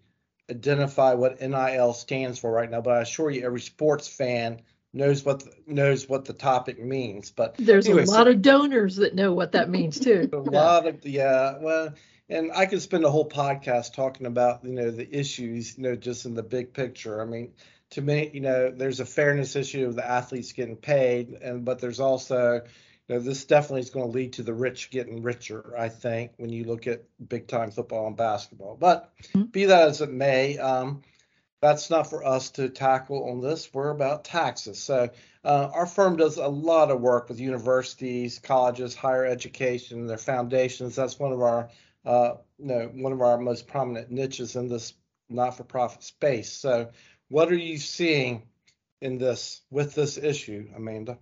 identify 0.51 1.15
what 1.15 1.41
NIL 1.43 1.93
stands 1.93 2.39
for 2.39 2.51
right 2.51 2.71
now, 2.71 2.81
but 2.81 2.95
I 2.97 3.01
assure 3.03 3.31
you, 3.31 3.45
every 3.45 3.61
sports 3.61 4.09
fan 4.09 4.63
knows 4.97 5.25
what 5.25 5.41
the, 5.41 5.53
knows 5.67 6.09
what 6.09 6.25
the 6.25 6.33
topic 6.33 6.83
means. 6.83 7.31
But 7.31 7.57
There's 7.59 7.87
Anyway, 7.87 8.03
a 8.03 8.07
so- 8.07 8.13
lot 8.15 8.29
of 8.29 8.43
donors 8.43 8.97
that 8.97 9.15
know 9.15 9.33
what 9.35 9.53
that 9.53 9.69
means 9.71 10.01
too. 10.01 10.29
a 10.33 10.37
lot 10.37 10.87
of 10.87 11.05
yeah, 11.05 11.59
well, 11.61 11.95
and 12.29 12.51
I 12.53 12.67
could 12.67 12.83
spend 12.83 13.05
a 13.05 13.11
whole 13.11 13.29
podcast 13.29 13.95
talking 13.95 14.27
about 14.27 14.65
you 14.65 14.73
know 14.73 14.91
the 14.91 15.09
issues, 15.17 15.77
you 15.77 15.85
know, 15.85 15.95
just 15.97 16.25
in 16.27 16.35
the 16.35 16.43
big 16.43 16.73
picture. 16.73 17.21
I 17.21 17.25
mean, 17.27 17.53
to 17.91 18.03
me, 18.03 18.31
you 18.33 18.41
know, 18.41 18.71
there's 18.71 19.01
a 19.01 19.07
fairness 19.07 19.55
issue 19.55 19.87
of 19.87 19.95
the 19.95 20.07
athletes 20.09 20.53
getting 20.53 20.77
paid, 20.77 21.31
and 21.41 21.65
but 21.65 21.79
there's 21.79 22.01
also, 22.01 22.63
you 23.09 23.15
know, 23.15 23.21
this 23.21 23.45
definitely 23.45 23.81
is 23.83 23.91
going 23.91 24.07
to 24.07 24.11
lead 24.13 24.33
to 24.35 24.43
the 24.43 24.55
rich 24.55 24.91
getting 24.91 25.23
richer. 25.23 25.75
I 25.79 25.89
think 25.91 26.33
when 26.39 26.51
you 26.51 26.65
look 26.65 26.87
at 26.87 27.05
big 27.29 27.47
time 27.47 27.71
football 27.71 28.07
and 28.09 28.17
basketball. 28.17 28.77
But 28.81 29.13
Mhm. 29.35 29.53
be 29.53 29.67
that 29.67 29.89
as 29.89 30.01
it 30.01 30.11
may, 30.11 30.59
um, 30.59 31.03
that's 31.67 31.91
not 31.91 32.09
for 32.09 32.25
us 32.25 32.51
to 32.51 32.69
tackle 32.69 33.29
on 33.29 33.41
this. 33.41 33.75
We're 33.75 33.91
about 33.91 34.25
taxes. 34.25 34.79
So 34.79 35.11
uh, 35.45 35.71
our 35.75 35.87
firm 35.87 36.17
does 36.17 36.37
a 36.37 36.47
lot 36.47 36.93
of 36.93 37.01
work 37.01 37.29
with 37.29 37.41
universities, 37.41 38.39
colleges, 38.39 38.95
higher 38.95 39.25
education, 39.25 40.07
their 40.07 40.17
foundations. 40.17 40.95
That's 40.95 41.19
one 41.19 41.33
of 41.33 41.43
our, 41.43 41.69
uh, 42.05 42.35
you 42.59 42.67
know, 42.67 42.91
one 42.95 43.13
of 43.13 43.21
our 43.21 43.37
most 43.37 43.67
prominent 43.67 44.13
niches 44.13 44.55
in 44.55 44.69
this 44.69 44.95
not-for-profit 45.29 46.05
space. 46.05 46.53
So, 46.53 46.91
what 47.29 47.51
are 47.51 47.57
you 47.57 47.79
seeing 47.79 48.45
in 49.01 49.19
this 49.19 49.63
with 49.69 49.93
this 49.93 50.19
issue, 50.19 50.69
Amanda? 50.77 51.19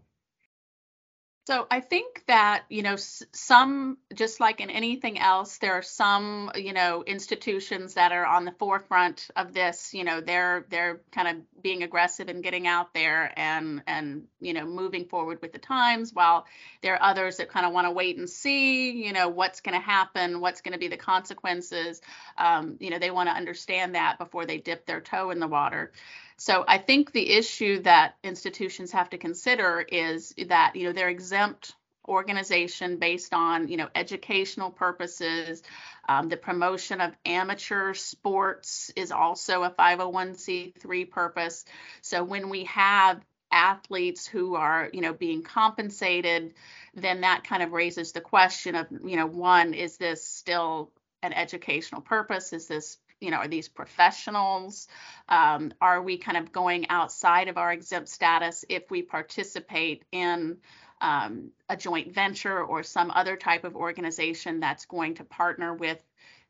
So 1.46 1.66
I 1.70 1.80
think 1.80 2.24
that, 2.26 2.64
you 2.70 2.82
know, 2.82 2.96
some, 2.96 3.98
just 4.14 4.40
like 4.40 4.60
in 4.60 4.70
anything 4.70 5.18
else, 5.18 5.58
there 5.58 5.74
are 5.74 5.82
some, 5.82 6.50
you 6.54 6.72
know, 6.72 7.04
institutions 7.06 7.94
that 7.94 8.12
are 8.12 8.24
on 8.24 8.46
the 8.46 8.52
forefront 8.52 9.28
of 9.36 9.52
this, 9.52 9.92
you 9.92 10.04
know, 10.04 10.22
they're, 10.22 10.64
they're 10.70 11.02
kind 11.12 11.28
of 11.28 11.62
being 11.62 11.82
aggressive 11.82 12.28
and 12.28 12.42
getting 12.42 12.66
out 12.66 12.94
there 12.94 13.30
and, 13.36 13.82
and, 13.86 14.22
you 14.40 14.54
know, 14.54 14.64
moving 14.64 15.04
forward 15.04 15.42
with 15.42 15.52
the 15.52 15.58
times 15.58 16.14
while 16.14 16.46
there 16.80 16.94
are 16.94 17.10
others 17.10 17.36
that 17.36 17.50
kind 17.50 17.66
of 17.66 17.74
want 17.74 17.86
to 17.86 17.90
wait 17.90 18.16
and 18.16 18.30
see, 18.30 18.92
you 19.04 19.12
know, 19.12 19.28
what's 19.28 19.60
going 19.60 19.78
to 19.78 19.84
happen, 19.84 20.40
what's 20.40 20.62
going 20.62 20.72
to 20.72 20.78
be 20.78 20.88
the 20.88 20.96
consequences. 20.96 22.00
Um, 22.38 22.78
you 22.80 22.88
know, 22.88 22.98
they 22.98 23.10
want 23.10 23.28
to 23.28 23.34
understand 23.34 23.96
that 23.96 24.18
before 24.18 24.46
they 24.46 24.56
dip 24.56 24.86
their 24.86 25.02
toe 25.02 25.30
in 25.30 25.40
the 25.40 25.48
water. 25.48 25.92
So 26.36 26.64
I 26.66 26.78
think 26.78 27.12
the 27.12 27.30
issue 27.30 27.80
that 27.82 28.16
institutions 28.22 28.92
have 28.92 29.10
to 29.10 29.18
consider 29.18 29.80
is 29.80 30.34
that, 30.48 30.74
you 30.74 30.84
know, 30.84 30.92
they're 30.92 31.08
exempt 31.08 31.74
organization 32.06 32.98
based 32.98 33.32
on, 33.32 33.68
you 33.68 33.76
know, 33.76 33.88
educational 33.94 34.70
purposes. 34.70 35.62
Um, 36.08 36.28
the 36.28 36.36
promotion 36.36 37.00
of 37.00 37.16
amateur 37.24 37.94
sports 37.94 38.90
is 38.96 39.10
also 39.10 39.62
a 39.62 39.70
501c3 39.70 41.10
purpose. 41.10 41.64
So 42.02 42.22
when 42.24 42.50
we 42.50 42.64
have 42.64 43.24
athletes 43.50 44.26
who 44.26 44.56
are, 44.56 44.90
you 44.92 45.00
know, 45.00 45.12
being 45.12 45.42
compensated, 45.42 46.54
then 46.94 47.22
that 47.22 47.44
kind 47.44 47.62
of 47.62 47.72
raises 47.72 48.12
the 48.12 48.20
question 48.20 48.74
of, 48.74 48.86
you 48.90 49.16
know, 49.16 49.26
one, 49.26 49.74
is 49.74 49.96
this 49.96 50.24
still 50.24 50.90
an 51.22 51.32
educational 51.32 52.02
purpose? 52.02 52.52
Is 52.52 52.66
this 52.66 52.98
you 53.25 53.31
know, 53.31 53.38
are 53.38 53.49
these 53.49 53.69
professionals? 53.69 54.87
Um, 55.28 55.73
are 55.81 56.02
we 56.02 56.19
kind 56.19 56.37
of 56.37 56.52
going 56.52 56.90
outside 56.90 57.49
of 57.49 57.57
our 57.57 57.73
exempt 57.73 58.11
status 58.11 58.64
if 58.69 58.90
we 58.90 59.02
participate 59.02 60.04
in 60.12 60.59
um, 61.00 61.50
a 61.69 61.76
joint 61.76 62.12
venture 62.12 62.62
or 62.62 62.83
some 62.83 63.11
other 63.11 63.37
type 63.37 63.64
of 63.64 63.76
organization 63.76 64.61
that's 64.61 64.85
going 64.85 65.14
to 65.14 65.25
partner 65.25 65.75
with 65.75 66.02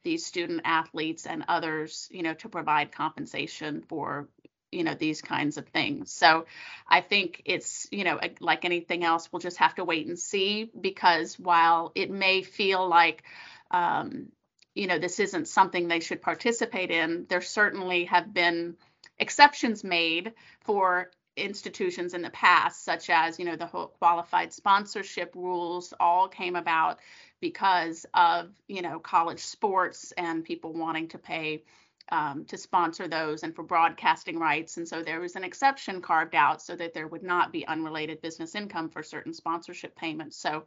these 0.02 0.26
student 0.26 0.62
athletes 0.64 1.26
and 1.26 1.44
others, 1.48 2.08
you 2.10 2.22
know, 2.22 2.34
to 2.34 2.48
provide 2.48 2.92
compensation 2.92 3.82
for 3.88 4.28
you 4.70 4.82
know 4.82 4.94
these 4.94 5.22
kinds 5.22 5.56
of 5.56 5.68
things 5.68 6.10
so 6.10 6.46
i 6.88 7.00
think 7.00 7.42
it's 7.44 7.86
you 7.92 8.02
know 8.02 8.18
like 8.40 8.64
anything 8.64 9.04
else 9.04 9.28
we'll 9.30 9.38
just 9.38 9.58
have 9.58 9.72
to 9.76 9.84
wait 9.84 10.08
and 10.08 10.18
see 10.18 10.68
because 10.80 11.38
while 11.38 11.92
it 11.94 12.10
may 12.10 12.42
feel 12.42 12.88
like 12.88 13.22
um, 13.70 14.32
you 14.74 14.86
know 14.86 14.98
this 14.98 15.20
isn't 15.20 15.48
something 15.48 15.88
they 15.88 16.00
should 16.00 16.22
participate 16.22 16.90
in. 16.90 17.26
There 17.28 17.40
certainly 17.40 18.04
have 18.06 18.32
been 18.32 18.76
exceptions 19.18 19.84
made 19.84 20.32
for 20.60 21.10
institutions 21.36 22.14
in 22.14 22.22
the 22.22 22.30
past 22.30 22.84
such 22.84 23.10
as 23.10 23.38
you 23.38 23.44
know 23.44 23.56
the 23.56 23.66
whole 23.66 23.88
qualified 23.88 24.52
sponsorship 24.52 25.32
rules 25.34 25.92
all 25.98 26.28
came 26.28 26.54
about 26.54 27.00
because 27.40 28.06
of 28.14 28.50
you 28.68 28.82
know 28.82 28.98
college 28.98 29.40
sports 29.40 30.12
and 30.16 30.44
people 30.44 30.72
wanting 30.72 31.08
to 31.08 31.18
pay 31.18 31.62
um, 32.10 32.44
to 32.46 32.58
sponsor 32.58 33.08
those 33.08 33.42
and 33.42 33.54
for 33.54 33.62
broadcasting 33.62 34.38
rights. 34.38 34.76
And 34.76 34.86
so 34.86 35.02
there 35.02 35.20
was 35.20 35.36
an 35.36 35.44
exception 35.44 36.02
carved 36.02 36.34
out 36.34 36.60
so 36.60 36.76
that 36.76 36.92
there 36.92 37.08
would 37.08 37.22
not 37.22 37.52
be 37.52 37.66
unrelated 37.66 38.20
business 38.20 38.54
income 38.54 38.90
for 38.90 39.02
certain 39.02 39.32
sponsorship 39.32 39.96
payments. 39.96 40.36
So 40.36 40.64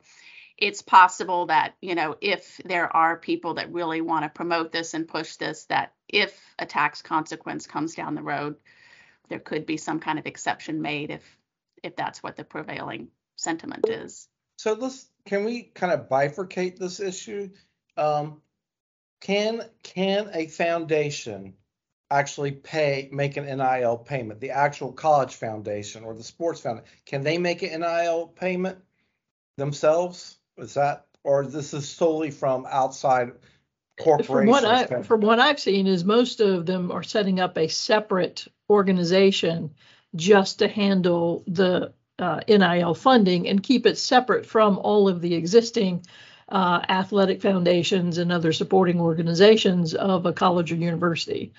it's 0.58 0.82
possible 0.82 1.48
that 1.48 1.76
you 1.82 1.96
know 1.96 2.16
if 2.22 2.60
there 2.66 2.96
are 2.96 3.18
people 3.18 3.56
that 3.56 3.72
really 3.72 4.02
want 4.02 4.24
to 4.24 4.30
promote 4.30 4.72
this 4.72 4.94
and 4.94 5.08
push 5.08 5.36
this 5.36 5.66
that 5.66 5.94
if 6.08 6.40
a 6.60 6.66
tax 6.66 7.02
consequence 7.02 7.68
comes 7.68 7.96
down 7.96 8.16
the 8.16 8.24
road 8.24 8.56
there 9.30 9.40
could 9.40 9.66
be 9.66 9.78
some 9.78 10.00
kind 10.00 10.20
of 10.20 10.26
exception 10.26 10.82
made 10.82 11.12
if 11.12 11.38
if 11.84 11.96
that's 11.96 12.24
what 12.24 12.36
the 12.36 12.44
prevailing 12.44 13.10
sentiment 13.36 13.88
is 13.90 14.28
So 14.58 14.74
let's 14.74 15.08
can 15.26 15.44
we 15.46 15.64
kind 15.64 15.94
of 15.94 16.10
bifurcate 16.10 16.78
this 16.78 17.00
issue? 17.00 17.50
Um, 17.98 18.42
can 19.22 19.64
can 19.84 20.32
a 20.34 20.48
foundation 20.48 21.56
actually 22.10 22.52
pay 22.52 23.10
make 23.12 23.38
an 23.38 23.46
NIL 23.46 23.98
payment? 23.98 24.40
The 24.40 24.52
actual 24.52 24.94
college 24.94 25.36
foundation 25.36 26.04
or 26.04 26.16
the 26.16 26.24
sports 26.24 26.62
foundation 26.62 26.90
can 27.06 27.24
they 27.24 27.38
make 27.38 27.62
an 27.62 27.82
NIL 27.82 28.28
payment 28.28 28.80
themselves? 29.58 30.37
Is 30.58 30.74
that 30.74 31.06
or 31.24 31.44
is 31.44 31.54
this 31.54 31.74
is 31.74 31.88
solely 31.88 32.32
from 32.32 32.66
outside 32.70 33.34
corporations? 34.00 34.28
From 34.28 34.48
what 34.48 34.66
I, 34.66 35.04
from 35.04 35.22
what 35.22 35.40
I've 35.40 35.60
seen 35.60 35.88
is 35.88 36.04
most 36.04 36.40
of 36.40 36.66
them 36.66 36.92
are 36.92 37.04
setting 37.04 37.40
up 37.40 37.58
a 37.58 37.68
separate 37.68 38.48
organization 38.70 39.72
just 40.16 40.60
to 40.60 40.68
handle 40.68 41.44
the 41.48 41.94
uh, 42.20 42.40
NIL 42.48 42.96
funding 42.96 43.48
and 43.48 43.62
keep 43.62 43.86
it 43.86 43.98
separate 43.98 44.46
from 44.46 44.80
all 44.80 45.08
of 45.08 45.22
the 45.22 45.36
existing 45.36 46.06
uh, 46.50 46.82
athletic 46.88 47.42
foundations 47.42 48.18
and 48.18 48.32
other 48.32 48.54
supporting 48.54 49.02
organizations 49.02 49.94
of 49.94 50.26
a 50.26 50.34
college 50.34 50.72
or 50.72 50.76
university 50.76 51.54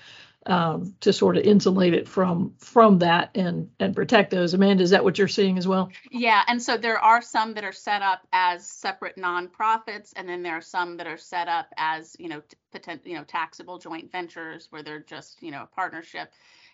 um, 0.45 0.95
to 1.01 1.11
sort 1.11 1.37
of 1.37 1.43
insulate 1.43 1.93
it 1.93 2.07
from 2.07 2.53
from 2.57 2.99
that 2.99 3.31
and 3.35 3.69
and 3.79 3.95
protect 3.95 4.31
those. 4.31 4.53
Amanda, 4.53 4.83
is 4.83 4.91
that 4.91 5.03
what 5.03 5.17
you're 5.17 5.27
seeing 5.27 5.57
as 5.57 5.67
well? 5.67 5.91
Yeah, 6.11 6.43
and 6.47 6.61
so 6.61 6.77
there 6.77 6.99
are 6.99 7.21
some 7.21 7.53
that 7.55 7.63
are 7.63 7.73
set 7.73 8.01
up 8.01 8.25
as 8.31 8.65
separate 8.65 9.17
nonprofits, 9.17 10.13
and 10.15 10.27
then 10.27 10.41
there 10.43 10.55
are 10.57 10.61
some 10.61 10.97
that 10.97 11.07
are 11.07 11.17
set 11.17 11.47
up 11.47 11.67
as 11.77 12.15
you 12.19 12.29
know 12.29 12.41
potent, 12.71 13.05
you 13.05 13.15
know 13.15 13.23
taxable 13.23 13.77
joint 13.77 14.11
ventures 14.11 14.67
where 14.71 14.83
they're 14.83 14.99
just 15.01 15.41
you 15.41 15.51
know 15.51 15.63
a 15.63 15.67
partnership. 15.67 16.31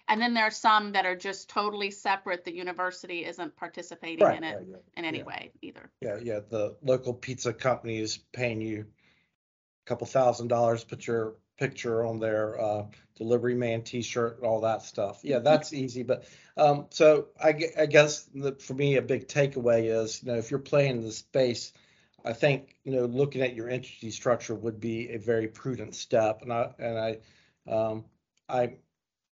And 0.07 0.21
then 0.21 0.35
there 0.35 0.45
are 0.45 0.51
some 0.51 0.91
that 0.91 1.07
are 1.07 1.15
just 1.15 1.49
totally 1.49 1.89
separate. 1.89 2.45
The 2.45 2.53
university 2.53 3.25
isn't 3.25 3.55
participating 3.55 4.23
Right, 4.23 4.37
in 4.37 4.43
it 4.43 4.55
right, 4.57 4.67
yeah, 4.69 4.77
in 4.97 5.05
any 5.05 5.19
yeah. 5.19 5.23
way 5.23 5.51
either. 5.63 5.89
Yeah, 6.01 6.17
yeah, 6.21 6.39
the 6.47 6.77
local 6.83 7.13
pizza 7.13 7.51
company 7.51 7.97
is 7.99 8.19
paying 8.31 8.61
you 8.61 8.81
a 8.81 9.89
couple 9.89 10.05
thousand 10.05 10.49
dollars, 10.49 10.83
put 10.83 11.07
your 11.07 11.35
picture 11.57 12.05
on 12.05 12.19
their 12.19 12.59
uh, 12.61 12.85
delivery 13.15 13.55
man 13.55 13.81
T-shirt 13.81 14.41
all 14.43 14.61
that 14.61 14.81
stuff. 14.81 15.21
Yeah, 15.23 15.39
that's 15.39 15.73
easy. 15.73 16.03
But 16.03 16.25
um, 16.57 16.87
so 16.89 17.27
I, 17.41 17.55
I 17.77 17.85
guess 17.85 18.23
that 18.35 18.61
for 18.61 18.73
me, 18.73 18.97
a 18.97 19.01
big 19.01 19.27
takeaway 19.27 19.85
is, 19.85 20.21
you 20.23 20.31
know, 20.31 20.37
if 20.37 20.51
you're 20.51 20.59
playing 20.59 20.97
in 20.97 21.03
the 21.03 21.11
space, 21.11 21.73
I 22.23 22.33
think, 22.33 22.75
you 22.83 22.91
know, 22.91 23.05
looking 23.05 23.41
at 23.41 23.55
your 23.55 23.69
entity 23.69 24.11
structure 24.11 24.55
would 24.55 24.79
be 24.79 25.11
a 25.11 25.17
very 25.17 25.47
prudent 25.47 25.95
step. 25.95 26.41
And 26.41 26.51
I, 26.51 26.69
and 26.79 26.97
I, 26.97 27.17
um, 27.71 28.05
I, 28.49 28.77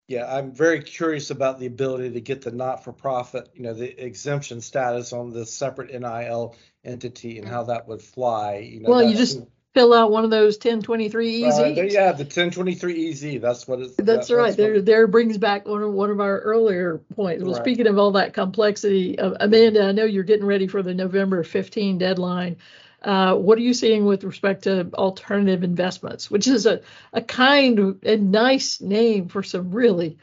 yeah, 0.07 0.31
I'm 0.31 0.51
very 0.51 0.83
curious 0.83 1.29
about 1.31 1.59
the 1.59 1.65
ability 1.65 2.11
to 2.11 2.21
get 2.21 2.41
the 2.41 2.51
not-for-profit, 2.51 3.51
you 3.55 3.63
know, 3.63 3.73
the 3.73 4.03
exemption 4.03 4.61
status 4.61 5.13
on 5.13 5.31
the 5.31 5.45
separate 5.45 5.91
NIL 5.91 6.55
entity 6.83 7.39
and 7.39 7.47
how 7.47 7.63
that 7.63 7.87
would 7.87 8.01
fly, 8.01 8.57
you 8.57 8.81
know. 8.81 8.89
Well, 8.89 9.03
you 9.03 9.15
just 9.15 9.39
Fill 9.73 9.93
out 9.93 10.11
one 10.11 10.23
of 10.23 10.29
those 10.29 10.55
1023 10.55 11.43
Uh, 11.45 11.47
EZs. 11.49 11.91
Yeah, 11.91 12.11
the 12.11 12.25
ten 12.25 12.51
twenty-three 12.51 13.09
EZ, 13.09 13.41
that's 13.41 13.67
what 13.67 13.79
it's. 13.79 13.95
That's 13.95 14.27
that- 14.27 14.35
right. 14.35 14.55
There, 14.55 14.81
there 14.81 15.07
brings 15.07 15.39
back 15.39 15.67
one 15.67 15.81
of 15.81 15.91
one 15.91 16.11
of 16.11 16.19
our 16.19 16.39
earlier 16.41 16.99
points. 17.15 17.43
Well, 17.43 17.53
Right. 17.53 17.61
speaking 17.63 17.87
of 17.87 17.97
all 17.97 18.11
that 18.11 18.33
complexity, 18.33 19.17
uh, 19.17 19.33
Amanda, 19.39 19.85
I 19.85 19.91
know 19.91 20.05
you're 20.05 20.23
getting 20.23 20.45
ready 20.45 20.67
for 20.67 20.83
the 20.83 20.93
November 20.93 21.43
15 21.43 21.97
deadline. 21.97 22.57
Uh, 23.01 23.35
what 23.35 23.57
are 23.57 23.61
you 23.61 23.73
seeing 23.73 24.05
with 24.05 24.23
respect 24.23 24.63
to 24.65 24.89
alternative 24.93 25.63
investments, 25.63 26.29
which 26.29 26.47
is 26.47 26.65
a, 26.67 26.81
a 27.11 27.21
kind 27.21 27.99
and 28.03 28.31
nice 28.31 28.79
name 28.79 29.27
for 29.27 29.41
some 29.43 29.71
really 29.71 30.17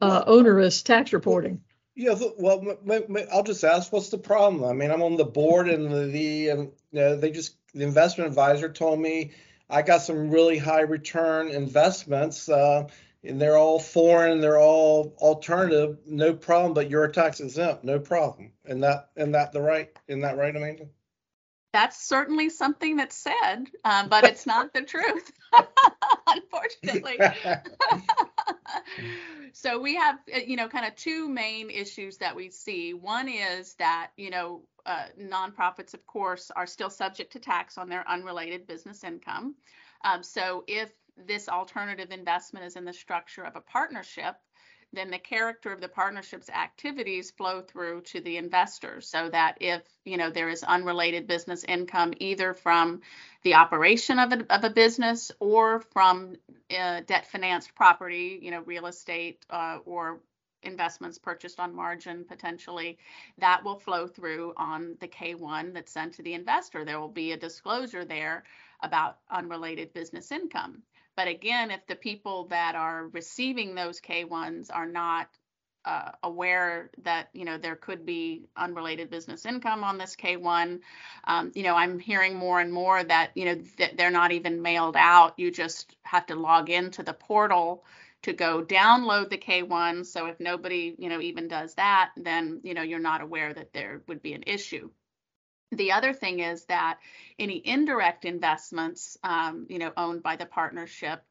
uh, 0.00 0.24
onerous 0.26 0.82
tax 0.82 1.12
reporting? 1.12 1.60
Yeah, 1.94 2.14
well, 2.38 2.76
I'll 3.32 3.42
just 3.42 3.62
ask, 3.64 3.92
what's 3.92 4.08
the 4.10 4.18
problem? 4.18 4.64
I 4.64 4.72
mean, 4.74 4.90
I'm 4.90 5.02
on 5.02 5.16
the 5.16 5.24
board 5.24 5.68
and 5.68 5.90
the, 5.90 6.06
the, 6.06 6.50
um, 6.50 6.58
you 6.92 7.00
know, 7.00 7.16
they 7.16 7.30
just, 7.30 7.54
the 7.76 7.84
investment 7.84 8.28
advisor 8.28 8.70
told 8.70 8.98
me 8.98 9.32
I 9.68 9.82
got 9.82 9.98
some 9.98 10.30
really 10.30 10.58
high 10.58 10.82
return 10.82 11.48
investments, 11.48 12.48
uh, 12.48 12.86
and 13.22 13.40
they're 13.40 13.58
all 13.58 13.78
foreign, 13.78 14.40
they're 14.40 14.60
all 14.60 15.14
alternative, 15.18 15.98
no 16.06 16.34
problem, 16.34 16.72
but 16.72 16.88
you're 16.88 17.08
tax 17.08 17.40
exempt, 17.40 17.84
no 17.84 17.98
problem. 17.98 18.52
And 18.64 18.82
that, 18.84 19.10
and 19.16 19.34
that 19.34 19.52
the 19.52 19.60
right, 19.60 19.90
isn't 20.08 20.22
that 20.22 20.38
right, 20.38 20.54
Amanda? 20.54 20.86
That's 21.72 22.02
certainly 22.02 22.48
something 22.48 22.96
that's 22.96 23.16
said, 23.16 23.66
um, 23.84 24.08
but 24.08 24.24
it's 24.24 24.46
not 24.46 24.72
the 24.72 24.82
truth, 24.82 25.30
unfortunately. 26.26 27.18
so 29.52 29.80
we 29.80 29.96
have 29.96 30.18
uh, 30.34 30.38
you 30.38 30.56
know 30.56 30.68
kind 30.68 30.86
of 30.86 30.94
two 30.96 31.28
main 31.28 31.70
issues 31.70 32.18
that 32.18 32.34
we 32.34 32.50
see. 32.50 32.94
One 32.94 33.28
is 33.28 33.74
that 33.74 34.10
you 34.16 34.30
know 34.30 34.62
uh, 34.84 35.06
nonprofits 35.20 35.94
of 35.94 36.06
course 36.06 36.50
are 36.54 36.66
still 36.66 36.90
subject 36.90 37.32
to 37.32 37.38
tax 37.40 37.78
on 37.78 37.88
their 37.88 38.08
unrelated 38.08 38.66
business 38.66 39.04
income. 39.04 39.54
Um, 40.04 40.22
so 40.22 40.64
if 40.66 40.90
this 41.16 41.48
alternative 41.48 42.10
investment 42.10 42.66
is 42.66 42.76
in 42.76 42.84
the 42.84 42.92
structure 42.92 43.42
of 43.42 43.56
a 43.56 43.60
partnership 43.60 44.36
then 44.92 45.10
the 45.10 45.18
character 45.18 45.72
of 45.72 45.80
the 45.80 45.88
partnership's 45.88 46.48
activities 46.48 47.30
flow 47.30 47.60
through 47.60 48.00
to 48.02 48.20
the 48.20 48.36
investors 48.36 49.08
so 49.08 49.28
that 49.28 49.58
if 49.60 49.82
you 50.04 50.16
know 50.16 50.30
there 50.30 50.48
is 50.48 50.62
unrelated 50.62 51.26
business 51.26 51.64
income 51.64 52.12
either 52.18 52.54
from 52.54 53.00
the 53.42 53.54
operation 53.54 54.18
of 54.18 54.32
a, 54.32 54.54
of 54.54 54.64
a 54.64 54.70
business 54.70 55.30
or 55.40 55.80
from 55.80 56.36
uh, 56.70 57.00
debt 57.06 57.26
financed 57.26 57.74
property 57.74 58.38
you 58.42 58.50
know 58.50 58.60
real 58.62 58.86
estate 58.86 59.44
uh, 59.50 59.78
or 59.84 60.20
investments 60.62 61.18
purchased 61.18 61.60
on 61.60 61.74
margin 61.74 62.24
potentially 62.24 62.98
that 63.38 63.62
will 63.62 63.78
flow 63.78 64.06
through 64.06 64.52
on 64.56 64.96
the 65.00 65.06
k1 65.06 65.72
that's 65.72 65.92
sent 65.92 66.14
to 66.14 66.22
the 66.22 66.34
investor. 66.34 66.84
There 66.84 66.98
will 66.98 67.08
be 67.08 67.32
a 67.32 67.36
disclosure 67.36 68.04
there 68.04 68.44
about 68.80 69.18
unrelated 69.30 69.92
business 69.92 70.32
income. 70.32 70.82
But 71.16 71.28
again, 71.28 71.70
if 71.70 71.86
the 71.86 71.96
people 71.96 72.44
that 72.48 72.74
are 72.74 73.08
receiving 73.08 73.74
those 73.74 74.00
K1s 74.00 74.70
are 74.72 74.86
not 74.86 75.28
uh, 75.86 76.10
aware 76.22 76.90
that 77.04 77.28
you 77.32 77.44
know 77.44 77.56
there 77.56 77.76
could 77.76 78.04
be 78.04 78.48
unrelated 78.56 79.08
business 79.08 79.46
income 79.46 79.84
on 79.84 79.98
this 79.98 80.16
K1, 80.16 80.80
um, 81.24 81.52
you 81.54 81.62
know 81.62 81.76
I'm 81.76 81.98
hearing 81.98 82.36
more 82.36 82.60
and 82.60 82.72
more 82.72 83.02
that 83.04 83.30
you 83.34 83.44
know 83.46 83.54
that 83.78 83.96
they're 83.96 84.10
not 84.10 84.32
even 84.32 84.60
mailed 84.60 84.96
out. 84.96 85.38
You 85.38 85.50
just 85.50 85.96
have 86.02 86.26
to 86.26 86.34
log 86.34 86.70
into 86.70 87.02
the 87.02 87.14
portal 87.14 87.84
to 88.22 88.32
go 88.32 88.62
download 88.62 89.30
the 89.30 89.38
K1. 89.38 90.04
So 90.04 90.26
if 90.26 90.40
nobody 90.40 90.94
you 90.98 91.08
know 91.08 91.20
even 91.20 91.48
does 91.48 91.74
that, 91.74 92.10
then 92.16 92.60
you 92.64 92.74
know 92.74 92.82
you're 92.82 92.98
not 92.98 93.22
aware 93.22 93.54
that 93.54 93.72
there 93.72 94.02
would 94.08 94.22
be 94.22 94.34
an 94.34 94.44
issue. 94.46 94.90
The 95.72 95.92
other 95.92 96.12
thing 96.12 96.40
is 96.40 96.64
that 96.66 96.98
any 97.38 97.60
indirect 97.66 98.24
investments, 98.24 99.18
um, 99.24 99.66
you 99.68 99.78
know, 99.78 99.92
owned 99.96 100.22
by 100.22 100.36
the 100.36 100.46
partnership 100.46 101.24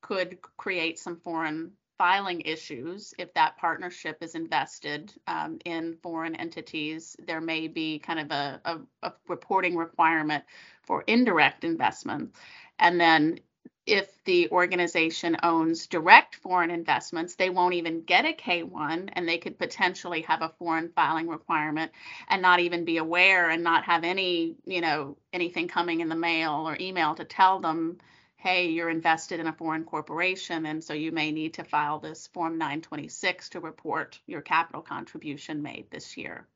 could 0.00 0.38
create 0.56 0.98
some 0.98 1.16
foreign 1.16 1.72
filing 2.00 2.40
issues 2.40 3.12
if 3.18 3.34
that 3.34 3.58
partnership 3.58 4.16
is 4.22 4.34
invested 4.34 5.12
um, 5.26 5.58
in 5.66 5.98
foreign 6.02 6.34
entities. 6.34 7.14
There 7.26 7.42
may 7.42 7.68
be 7.68 7.98
kind 7.98 8.20
of 8.20 8.30
a, 8.30 8.58
a, 8.64 8.78
a 9.02 9.12
reporting 9.28 9.76
requirement 9.76 10.42
for 10.82 11.04
indirect 11.06 11.62
investment. 11.62 12.34
And 12.78 12.98
then 12.98 13.40
if 13.84 14.24
the 14.24 14.48
organization 14.48 15.36
owns 15.42 15.88
direct 15.88 16.36
foreign 16.36 16.70
investments, 16.70 17.34
they 17.34 17.50
won't 17.50 17.74
even 17.74 18.00
get 18.00 18.24
a 18.24 18.32
K1 18.32 19.10
and 19.12 19.28
they 19.28 19.36
could 19.36 19.58
potentially 19.58 20.22
have 20.22 20.40
a 20.40 20.54
foreign 20.58 20.88
filing 20.96 21.28
requirement 21.28 21.92
and 22.30 22.40
not 22.40 22.60
even 22.60 22.86
be 22.86 22.96
aware 22.96 23.50
and 23.50 23.62
not 23.62 23.84
have 23.84 24.04
any, 24.04 24.56
you 24.64 24.80
know, 24.80 25.18
anything 25.34 25.68
coming 25.68 26.00
in 26.00 26.08
the 26.08 26.16
mail 26.16 26.66
or 26.66 26.78
email 26.80 27.14
to 27.16 27.24
tell 27.26 27.60
them, 27.60 27.98
hey, 28.40 28.68
you're 28.68 28.88
invested 28.88 29.38
in 29.38 29.46
a 29.46 29.52
foreign 29.52 29.84
corporation. 29.84 30.64
And 30.64 30.82
so 30.82 30.94
you 30.94 31.12
may 31.12 31.30
need 31.30 31.54
to 31.54 31.64
file 31.64 31.98
this 31.98 32.26
Form 32.28 32.56
926 32.56 33.50
to 33.50 33.60
report 33.60 34.18
your 34.26 34.40
capital 34.40 34.80
contribution 34.80 35.62
made 35.62 35.90
this 35.90 36.16
year. 36.16 36.46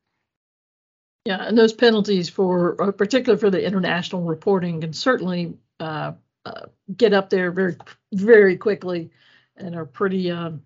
Yeah, 1.25 1.43
and 1.43 1.57
those 1.57 1.73
penalties 1.73 2.27
for, 2.27 2.81
uh, 2.81 2.91
particularly 2.91 3.39
for 3.39 3.51
the 3.51 3.63
international 3.63 4.23
reporting, 4.23 4.81
can 4.81 4.93
certainly 4.93 5.57
uh, 5.79 6.13
uh, 6.43 6.65
get 6.95 7.13
up 7.13 7.29
there 7.29 7.51
very, 7.51 7.77
very 8.11 8.57
quickly, 8.57 9.11
and 9.55 9.75
are 9.75 9.85
pretty, 9.85 10.31
um, 10.31 10.63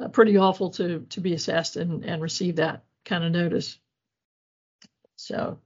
uh, 0.00 0.08
pretty 0.08 0.36
awful 0.36 0.70
to 0.70 1.04
to 1.10 1.20
be 1.20 1.34
assessed 1.34 1.76
and 1.76 2.04
and 2.04 2.22
receive 2.22 2.56
that 2.56 2.84
kind 3.04 3.24
of 3.24 3.32
notice. 3.32 3.78
So, 5.16 5.58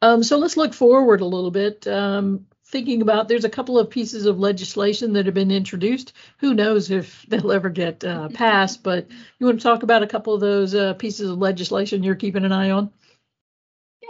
um, 0.00 0.22
so 0.22 0.38
let's 0.38 0.56
look 0.56 0.74
forward 0.74 1.20
a 1.20 1.26
little 1.26 1.50
bit. 1.50 1.84
Um, 1.88 2.46
thinking 2.72 3.02
about 3.02 3.28
there's 3.28 3.44
a 3.44 3.50
couple 3.50 3.78
of 3.78 3.90
pieces 3.90 4.26
of 4.26 4.40
legislation 4.40 5.12
that 5.12 5.26
have 5.26 5.34
been 5.34 5.52
introduced. 5.52 6.14
Who 6.38 6.54
knows 6.54 6.90
if 6.90 7.24
they'll 7.28 7.52
ever 7.52 7.68
get 7.68 8.02
uh, 8.02 8.30
passed? 8.30 8.82
But 8.82 9.06
you 9.38 9.46
want 9.46 9.60
to 9.60 9.62
talk 9.62 9.84
about 9.84 10.02
a 10.02 10.08
couple 10.08 10.34
of 10.34 10.40
those 10.40 10.74
uh, 10.74 10.94
pieces 10.94 11.30
of 11.30 11.38
legislation 11.38 12.02
you're 12.02 12.16
keeping 12.16 12.44
an 12.44 12.52
eye 12.52 12.70
on? 12.70 12.90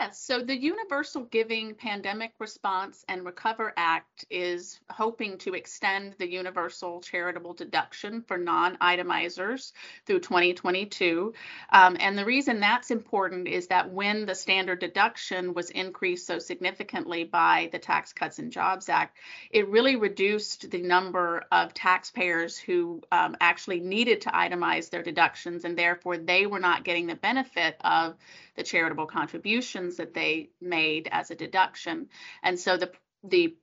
Yes, 0.00 0.18
so 0.18 0.40
the 0.40 0.56
Universal 0.56 1.24
Giving 1.24 1.74
Pandemic 1.74 2.32
Response 2.38 3.04
and 3.08 3.26
Recover 3.26 3.74
Act 3.76 4.24
is 4.30 4.80
hoping 4.88 5.36
to 5.38 5.52
extend 5.52 6.14
the 6.18 6.26
universal 6.26 7.02
charitable 7.02 7.52
deduction 7.52 8.22
for 8.22 8.38
non-itemizers 8.38 9.72
through 10.06 10.20
2022. 10.20 11.34
Um, 11.70 11.98
and 12.00 12.16
the 12.16 12.24
reason 12.24 12.58
that's 12.58 12.90
important 12.90 13.48
is 13.48 13.66
that 13.66 13.92
when 13.92 14.24
the 14.24 14.34
standard 14.34 14.80
deduction 14.80 15.52
was 15.52 15.68
increased 15.68 16.26
so 16.26 16.38
significantly 16.38 17.24
by 17.24 17.68
the 17.70 17.78
Tax 17.78 18.14
Cuts 18.14 18.38
and 18.38 18.50
Jobs 18.50 18.88
Act, 18.88 19.18
it 19.50 19.68
really 19.68 19.96
reduced 19.96 20.70
the 20.70 20.80
number 20.80 21.44
of 21.52 21.74
taxpayers 21.74 22.56
who 22.56 23.02
um, 23.12 23.36
actually 23.42 23.80
needed 23.80 24.22
to 24.22 24.30
itemize 24.30 24.88
their 24.88 25.02
deductions, 25.02 25.66
and 25.66 25.76
therefore 25.76 26.16
they 26.16 26.46
were 26.46 26.60
not 26.60 26.82
getting 26.82 27.06
the 27.06 27.14
benefit 27.14 27.76
of 27.82 28.16
the 28.56 28.62
charitable 28.62 29.06
contributions 29.06 29.96
that 29.96 30.14
they 30.14 30.50
made 30.60 31.08
as 31.10 31.30
a 31.30 31.34
deduction. 31.34 32.08
And 32.42 32.58
so 32.58 32.76
the 32.76 32.92
the 33.24 33.56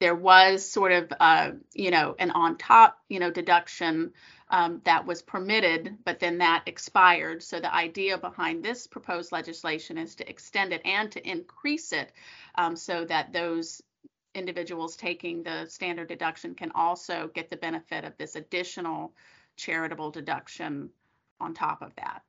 there 0.00 0.14
was 0.16 0.68
sort 0.68 0.90
of, 0.90 1.12
uh, 1.20 1.52
you 1.74 1.92
know, 1.92 2.16
an 2.18 2.32
on 2.32 2.58
top, 2.58 2.98
you 3.08 3.20
know, 3.20 3.30
deduction 3.30 4.12
um, 4.50 4.80
that 4.84 5.06
was 5.06 5.22
permitted, 5.22 5.96
but 6.04 6.18
then 6.18 6.38
that 6.38 6.64
expired. 6.66 7.40
So 7.40 7.60
the 7.60 7.72
idea 7.72 8.18
behind 8.18 8.64
this 8.64 8.88
proposed 8.88 9.30
legislation 9.30 9.98
is 9.98 10.16
to 10.16 10.28
extend 10.28 10.72
it 10.72 10.82
and 10.84 11.12
to 11.12 11.24
increase 11.24 11.92
it 11.92 12.10
um, 12.56 12.74
so 12.74 13.04
that 13.04 13.32
those 13.32 13.80
individuals 14.34 14.96
taking 14.96 15.44
the 15.44 15.66
standard 15.66 16.08
deduction 16.08 16.56
can 16.56 16.72
also 16.74 17.30
get 17.32 17.48
the 17.48 17.56
benefit 17.56 18.04
of 18.04 18.16
this 18.18 18.34
additional 18.34 19.12
charitable 19.56 20.10
deduction 20.10 20.90
on 21.40 21.54
top 21.54 21.80
of 21.80 21.94
that. 21.94 22.22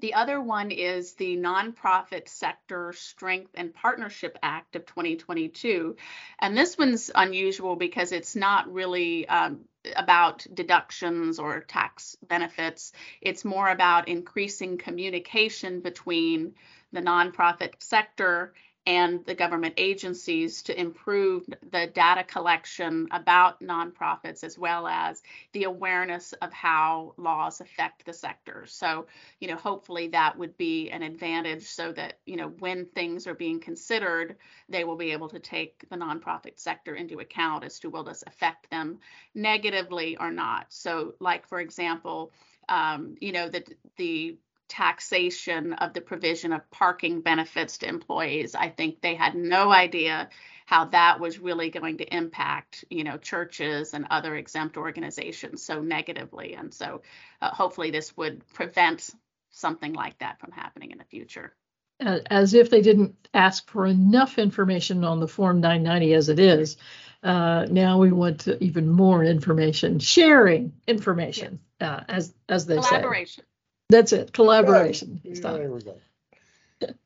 The 0.00 0.14
other 0.14 0.40
one 0.40 0.70
is 0.70 1.12
the 1.14 1.36
Nonprofit 1.36 2.28
Sector 2.28 2.94
Strength 2.94 3.50
and 3.54 3.74
Partnership 3.74 4.38
Act 4.42 4.74
of 4.76 4.86
2022. 4.86 5.96
And 6.38 6.56
this 6.56 6.78
one's 6.78 7.10
unusual 7.14 7.76
because 7.76 8.12
it's 8.12 8.34
not 8.34 8.72
really 8.72 9.28
um, 9.28 9.60
about 9.94 10.46
deductions 10.52 11.38
or 11.38 11.60
tax 11.60 12.16
benefits. 12.26 12.92
It's 13.20 13.44
more 13.44 13.68
about 13.68 14.08
increasing 14.08 14.78
communication 14.78 15.80
between 15.80 16.54
the 16.92 17.00
nonprofit 17.00 17.74
sector 17.78 18.54
and 18.86 19.24
the 19.26 19.34
government 19.34 19.74
agencies 19.76 20.62
to 20.62 20.78
improve 20.80 21.44
the 21.70 21.86
data 21.94 22.24
collection 22.24 23.06
about 23.10 23.60
nonprofits 23.60 24.42
as 24.42 24.58
well 24.58 24.86
as 24.86 25.22
the 25.52 25.64
awareness 25.64 26.32
of 26.34 26.52
how 26.52 27.12
laws 27.18 27.60
affect 27.60 28.06
the 28.06 28.12
sector. 28.12 28.64
So, 28.66 29.06
you 29.38 29.48
know, 29.48 29.56
hopefully 29.56 30.08
that 30.08 30.38
would 30.38 30.56
be 30.56 30.90
an 30.90 31.02
advantage 31.02 31.66
so 31.66 31.92
that, 31.92 32.18
you 32.24 32.36
know, 32.36 32.48
when 32.58 32.86
things 32.86 33.26
are 33.26 33.34
being 33.34 33.60
considered, 33.60 34.36
they 34.68 34.84
will 34.84 34.96
be 34.96 35.12
able 35.12 35.28
to 35.28 35.38
take 35.38 35.88
the 35.90 35.96
nonprofit 35.96 36.58
sector 36.58 36.94
into 36.94 37.18
account 37.18 37.64
as 37.64 37.78
to 37.80 37.90
will 37.90 38.04
this 38.04 38.24
affect 38.26 38.70
them 38.70 38.98
negatively 39.34 40.16
or 40.16 40.30
not. 40.30 40.66
So, 40.70 41.14
like, 41.20 41.46
for 41.46 41.60
example, 41.60 42.32
um, 42.68 43.16
you 43.20 43.32
know, 43.32 43.48
the, 43.48 43.64
the 43.96 44.38
taxation 44.70 45.74
of 45.74 45.92
the 45.92 46.00
provision 46.00 46.52
of 46.52 46.70
parking 46.70 47.20
benefits 47.20 47.78
to 47.78 47.88
employees. 47.88 48.54
I 48.54 48.68
think 48.70 49.00
they 49.00 49.16
had 49.16 49.34
no 49.34 49.70
idea 49.70 50.30
how 50.64 50.84
that 50.86 51.18
was 51.18 51.40
really 51.40 51.68
going 51.68 51.98
to 51.98 52.16
impact, 52.16 52.84
you 52.88 53.02
know, 53.02 53.16
churches 53.16 53.92
and 53.92 54.06
other 54.08 54.36
exempt 54.36 54.76
organizations 54.76 55.64
so 55.64 55.82
negatively. 55.82 56.54
And 56.54 56.72
so 56.72 57.02
uh, 57.42 57.50
hopefully 57.50 57.90
this 57.90 58.16
would 58.16 58.46
prevent 58.54 59.10
something 59.50 59.92
like 59.92 60.16
that 60.20 60.38
from 60.38 60.52
happening 60.52 60.92
in 60.92 60.98
the 60.98 61.04
future. 61.04 61.52
As 61.98 62.54
if 62.54 62.70
they 62.70 62.80
didn't 62.80 63.16
ask 63.34 63.68
for 63.68 63.84
enough 63.84 64.38
information 64.38 65.04
on 65.04 65.18
the 65.18 65.28
Form 65.28 65.60
990 65.60 66.14
as 66.14 66.28
it 66.28 66.38
is. 66.38 66.76
Uh, 67.22 67.66
now 67.68 67.98
we 67.98 68.12
want 68.12 68.48
even 68.60 68.88
more 68.88 69.22
information, 69.24 69.98
sharing 69.98 70.72
information, 70.86 71.60
uh, 71.80 72.00
as 72.08 72.32
as 72.48 72.64
they 72.64 72.80
say. 72.80 72.88
Collaboration. 72.88 73.44
That's 73.90 74.12
it. 74.12 74.32
Collaboration. 74.32 75.20
There 75.24 75.70
we 75.70 75.82
go. 75.82 75.96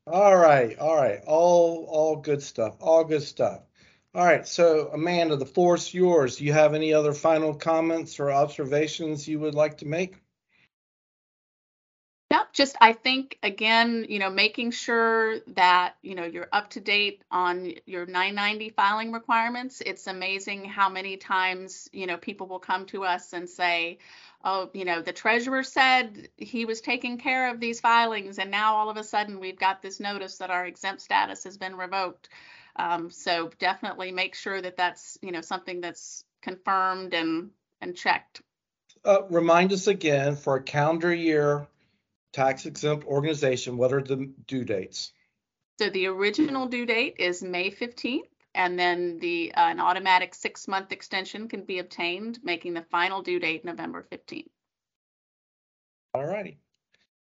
all 0.07 0.37
right, 0.37 0.79
all 0.79 0.95
right, 0.95 1.21
all 1.27 1.87
all 1.89 2.17
good 2.17 2.43
stuff. 2.43 2.77
All 2.81 3.05
good 3.05 3.23
stuff. 3.23 3.63
All 4.15 4.25
right, 4.25 4.47
so 4.47 4.91
Amanda, 4.93 5.37
the 5.37 5.47
floor's 5.47 5.93
yours. 5.93 6.37
Do 6.37 6.45
you 6.45 6.53
have 6.53 6.75
any 6.75 6.93
other 6.93 7.13
final 7.13 7.53
comments 7.55 8.21
or 8.21 8.31
observations 8.31 9.27
you 9.27 9.41
would 9.41 9.57
like 9.57 9.79
to 9.79 9.87
make? 9.87 10.17
Just 12.55 12.77
I 12.81 12.93
think 12.93 13.37
again, 13.43 14.07
you 14.09 14.21
know, 14.21 14.31
making 14.31 14.71
sure 14.71 15.41
that 15.55 15.97
you 16.03 16.15
know 16.15 16.25
you're 16.25 16.49
up 16.53 16.71
to 16.71 16.81
date 16.81 17.23
on 17.31 17.73
your 17.85 18.07
990 18.07 18.71
filing 18.71 19.11
requirements. 19.13 19.83
It's 19.85 20.07
amazing 20.07 20.65
how 20.65 20.89
many 20.89 21.17
times 21.17 21.89
you 21.93 22.07
know 22.07 22.17
people 22.17 22.47
will 22.47 22.61
come 22.61 22.87
to 22.87 23.05
us 23.05 23.33
and 23.33 23.51
say, 23.51 23.99
oh, 24.45 24.71
you 24.73 24.85
know, 24.85 25.03
the 25.03 25.13
treasurer 25.13 25.65
said 25.65 26.29
he 26.37 26.65
was 26.65 26.81
taking 26.81 27.19
care 27.19 27.51
of 27.51 27.59
these 27.59 27.81
filings, 27.81 28.39
and 28.39 28.53
now 28.53 28.77
all 28.77 28.89
of 28.89 28.97
a 28.97 29.05
sudden 29.05 29.41
we've 29.41 29.59
got 29.59 29.83
this 29.83 29.99
notice 29.99 30.39
that 30.39 30.51
our 30.51 30.65
exempt 30.65 31.03
status 31.03 31.43
has 31.43 31.59
been 31.59 31.75
revoked. 31.77 32.29
Um, 32.77 33.11
so 33.11 33.51
definitely 33.59 34.13
make 34.13 34.37
sure 34.37 34.63
that 34.63 34.77
that's 34.77 35.19
you 35.23 35.33
know 35.33 35.41
something 35.41 35.81
that's 35.81 36.25
confirmed 36.41 37.15
and 37.15 37.51
and 37.81 37.97
checked. 37.97 38.43
Uh, 39.05 39.23
remind 39.29 39.73
us 39.73 39.89
again 39.89 40.37
for 40.37 40.57
a 40.57 40.63
calendar 40.63 41.13
year 41.13 41.67
tax 42.35 42.67
exempt 42.67 43.07
organization, 43.07 43.79
what 43.79 43.95
are 43.95 44.03
the 44.03 44.31
due 44.47 44.65
dates? 44.65 45.13
So 45.79 45.89
the 45.89 46.07
original 46.07 46.67
due 46.67 46.85
date 46.85 47.17
is 47.19 47.43
May 47.43 47.71
15th 47.71 48.29
and 48.55 48.79
then 48.79 49.19
the 49.19 49.53
uh, 49.55 49.69
an 49.69 49.81
automatic 49.81 50.35
six 50.35 50.69
month 50.69 50.93
extension 50.93 51.49
can 51.49 51.65
be 51.65 51.79
obtained, 51.79 52.39
making 52.43 52.75
the 52.75 52.83
final 52.83 53.23
due 53.23 53.41
date 53.41 53.65
November 53.65 54.07
15th. 54.11 54.47
All 56.13 56.25
righty. 56.25 56.59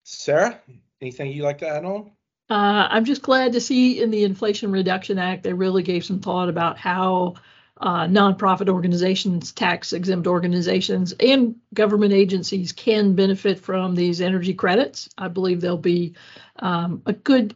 Sarah, 0.04 0.60
anything 1.02 1.32
you'd 1.32 1.44
like 1.44 1.58
to 1.58 1.68
add 1.68 1.84
on? 1.84 2.12
Uh, 2.48 2.88
I'm 2.90 3.04
just 3.04 3.22
glad 3.22 3.52
to 3.52 3.60
see 3.60 4.02
in 4.02 4.10
the 4.10 4.24
Inflation 4.24 4.72
Reduction 4.72 5.18
Act, 5.18 5.42
they 5.42 5.52
really 5.52 5.82
gave 5.82 6.04
some 6.04 6.20
thought 6.20 6.48
about 6.48 6.78
how 6.78 7.34
uh, 7.80 8.04
nonprofit 8.06 8.68
organizations, 8.68 9.52
tax 9.52 9.94
exempt 9.94 10.26
organizations, 10.26 11.12
and 11.18 11.56
government 11.72 12.12
agencies 12.12 12.72
can 12.72 13.14
benefit 13.14 13.58
from 13.58 13.94
these 13.94 14.20
energy 14.20 14.52
credits. 14.52 15.08
I 15.16 15.28
believe 15.28 15.60
they'll 15.60 15.78
be 15.78 16.14
um, 16.58 17.02
a 17.06 17.14
good 17.14 17.54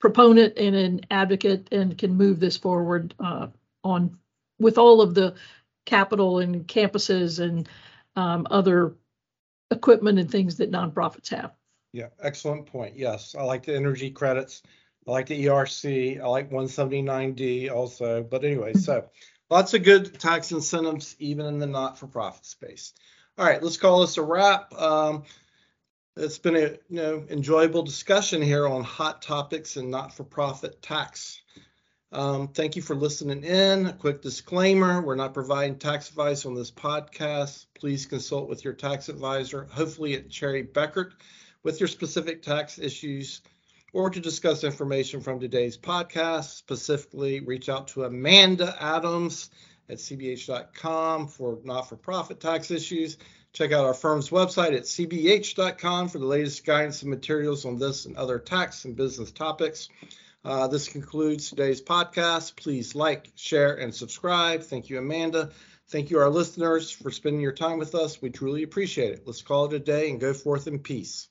proponent 0.00 0.56
and 0.56 0.74
an 0.74 1.00
advocate 1.10 1.68
and 1.70 1.96
can 1.96 2.14
move 2.14 2.40
this 2.40 2.56
forward 2.56 3.14
uh, 3.20 3.48
on 3.84 4.18
with 4.58 4.78
all 4.78 5.02
of 5.02 5.14
the 5.14 5.34
capital 5.84 6.38
and 6.38 6.66
campuses 6.66 7.38
and 7.38 7.68
um, 8.16 8.46
other 8.50 8.94
equipment 9.70 10.18
and 10.18 10.30
things 10.30 10.56
that 10.56 10.70
nonprofits 10.70 11.28
have. 11.28 11.52
Yeah, 11.92 12.08
excellent 12.22 12.66
point. 12.66 12.96
Yes, 12.96 13.34
I 13.38 13.42
like 13.42 13.64
the 13.64 13.76
energy 13.76 14.10
credits. 14.10 14.62
I 15.06 15.10
like 15.10 15.26
the 15.26 15.44
ERC. 15.44 16.20
I 16.20 16.26
like 16.26 16.50
179D 16.50 17.70
also. 17.70 18.22
But 18.22 18.44
anyway, 18.44 18.72
so 18.74 19.04
lots 19.52 19.74
of 19.74 19.82
good 19.82 20.18
tax 20.18 20.50
incentives 20.50 21.14
even 21.18 21.44
in 21.44 21.58
the 21.58 21.66
not-for-profit 21.66 22.46
space. 22.46 22.94
All 23.36 23.44
right, 23.44 23.62
let's 23.62 23.76
call 23.76 24.00
this 24.00 24.16
a 24.16 24.22
wrap. 24.22 24.72
Um, 24.72 25.24
it's 26.16 26.38
been 26.38 26.56
a 26.56 26.70
you 26.88 27.02
know 27.02 27.26
enjoyable 27.28 27.82
discussion 27.82 28.40
here 28.40 28.66
on 28.66 28.82
hot 28.82 29.20
topics 29.20 29.76
and 29.76 29.90
not-for-profit 29.90 30.80
tax. 30.80 31.42
Um, 32.12 32.48
thank 32.48 32.76
you 32.76 32.82
for 32.82 32.96
listening 32.96 33.44
in. 33.44 33.86
A 33.86 33.92
quick 33.92 34.22
disclaimer: 34.22 35.02
We're 35.02 35.16
not 35.16 35.34
providing 35.34 35.78
tax 35.78 36.08
advice 36.08 36.46
on 36.46 36.54
this 36.54 36.70
podcast. 36.70 37.66
Please 37.74 38.06
consult 38.06 38.48
with 38.48 38.64
your 38.64 38.72
tax 38.72 39.10
advisor, 39.10 39.68
hopefully 39.70 40.14
at 40.14 40.30
Cherry 40.30 40.64
Bekaert, 40.64 41.12
with 41.62 41.78
your 41.78 41.88
specific 41.88 42.42
tax 42.42 42.78
issues 42.78 43.42
or 43.92 44.10
to 44.10 44.20
discuss 44.20 44.64
information 44.64 45.20
from 45.20 45.40
today's 45.40 45.76
podcast. 45.76 46.56
Specifically, 46.56 47.40
reach 47.40 47.68
out 47.68 47.88
to 47.88 48.04
Amanda 48.04 48.74
Adams 48.80 49.50
at 49.88 49.98
cbh.com 49.98 51.28
for 51.28 51.58
not-for-profit 51.64 52.40
tax 52.40 52.70
issues. 52.70 53.18
Check 53.52 53.72
out 53.72 53.84
our 53.84 53.94
firm's 53.94 54.30
website 54.30 54.74
at 54.74 54.84
cbh.com 54.84 56.08
for 56.08 56.18
the 56.18 56.26
latest 56.26 56.64
guidance 56.64 57.02
and 57.02 57.10
materials 57.10 57.66
on 57.66 57.78
this 57.78 58.06
and 58.06 58.16
other 58.16 58.38
tax 58.38 58.86
and 58.86 58.96
business 58.96 59.30
topics. 59.30 59.90
Uh, 60.44 60.66
this 60.66 60.88
concludes 60.88 61.50
today's 61.50 61.82
podcast. 61.82 62.56
Please 62.56 62.94
like, 62.94 63.30
share, 63.36 63.74
and 63.74 63.94
subscribe. 63.94 64.62
Thank 64.62 64.88
you, 64.88 64.98
Amanda. 64.98 65.50
Thank 65.88 66.10
you, 66.10 66.18
our 66.18 66.30
listeners, 66.30 66.90
for 66.90 67.10
spending 67.10 67.42
your 67.42 67.52
time 67.52 67.78
with 67.78 67.94
us. 67.94 68.22
We 68.22 68.30
truly 68.30 68.62
appreciate 68.62 69.12
it. 69.12 69.22
Let's 69.26 69.42
call 69.42 69.66
it 69.66 69.74
a 69.74 69.78
day 69.78 70.08
and 70.08 70.18
go 70.18 70.32
forth 70.32 70.66
in 70.66 70.78
peace. 70.78 71.28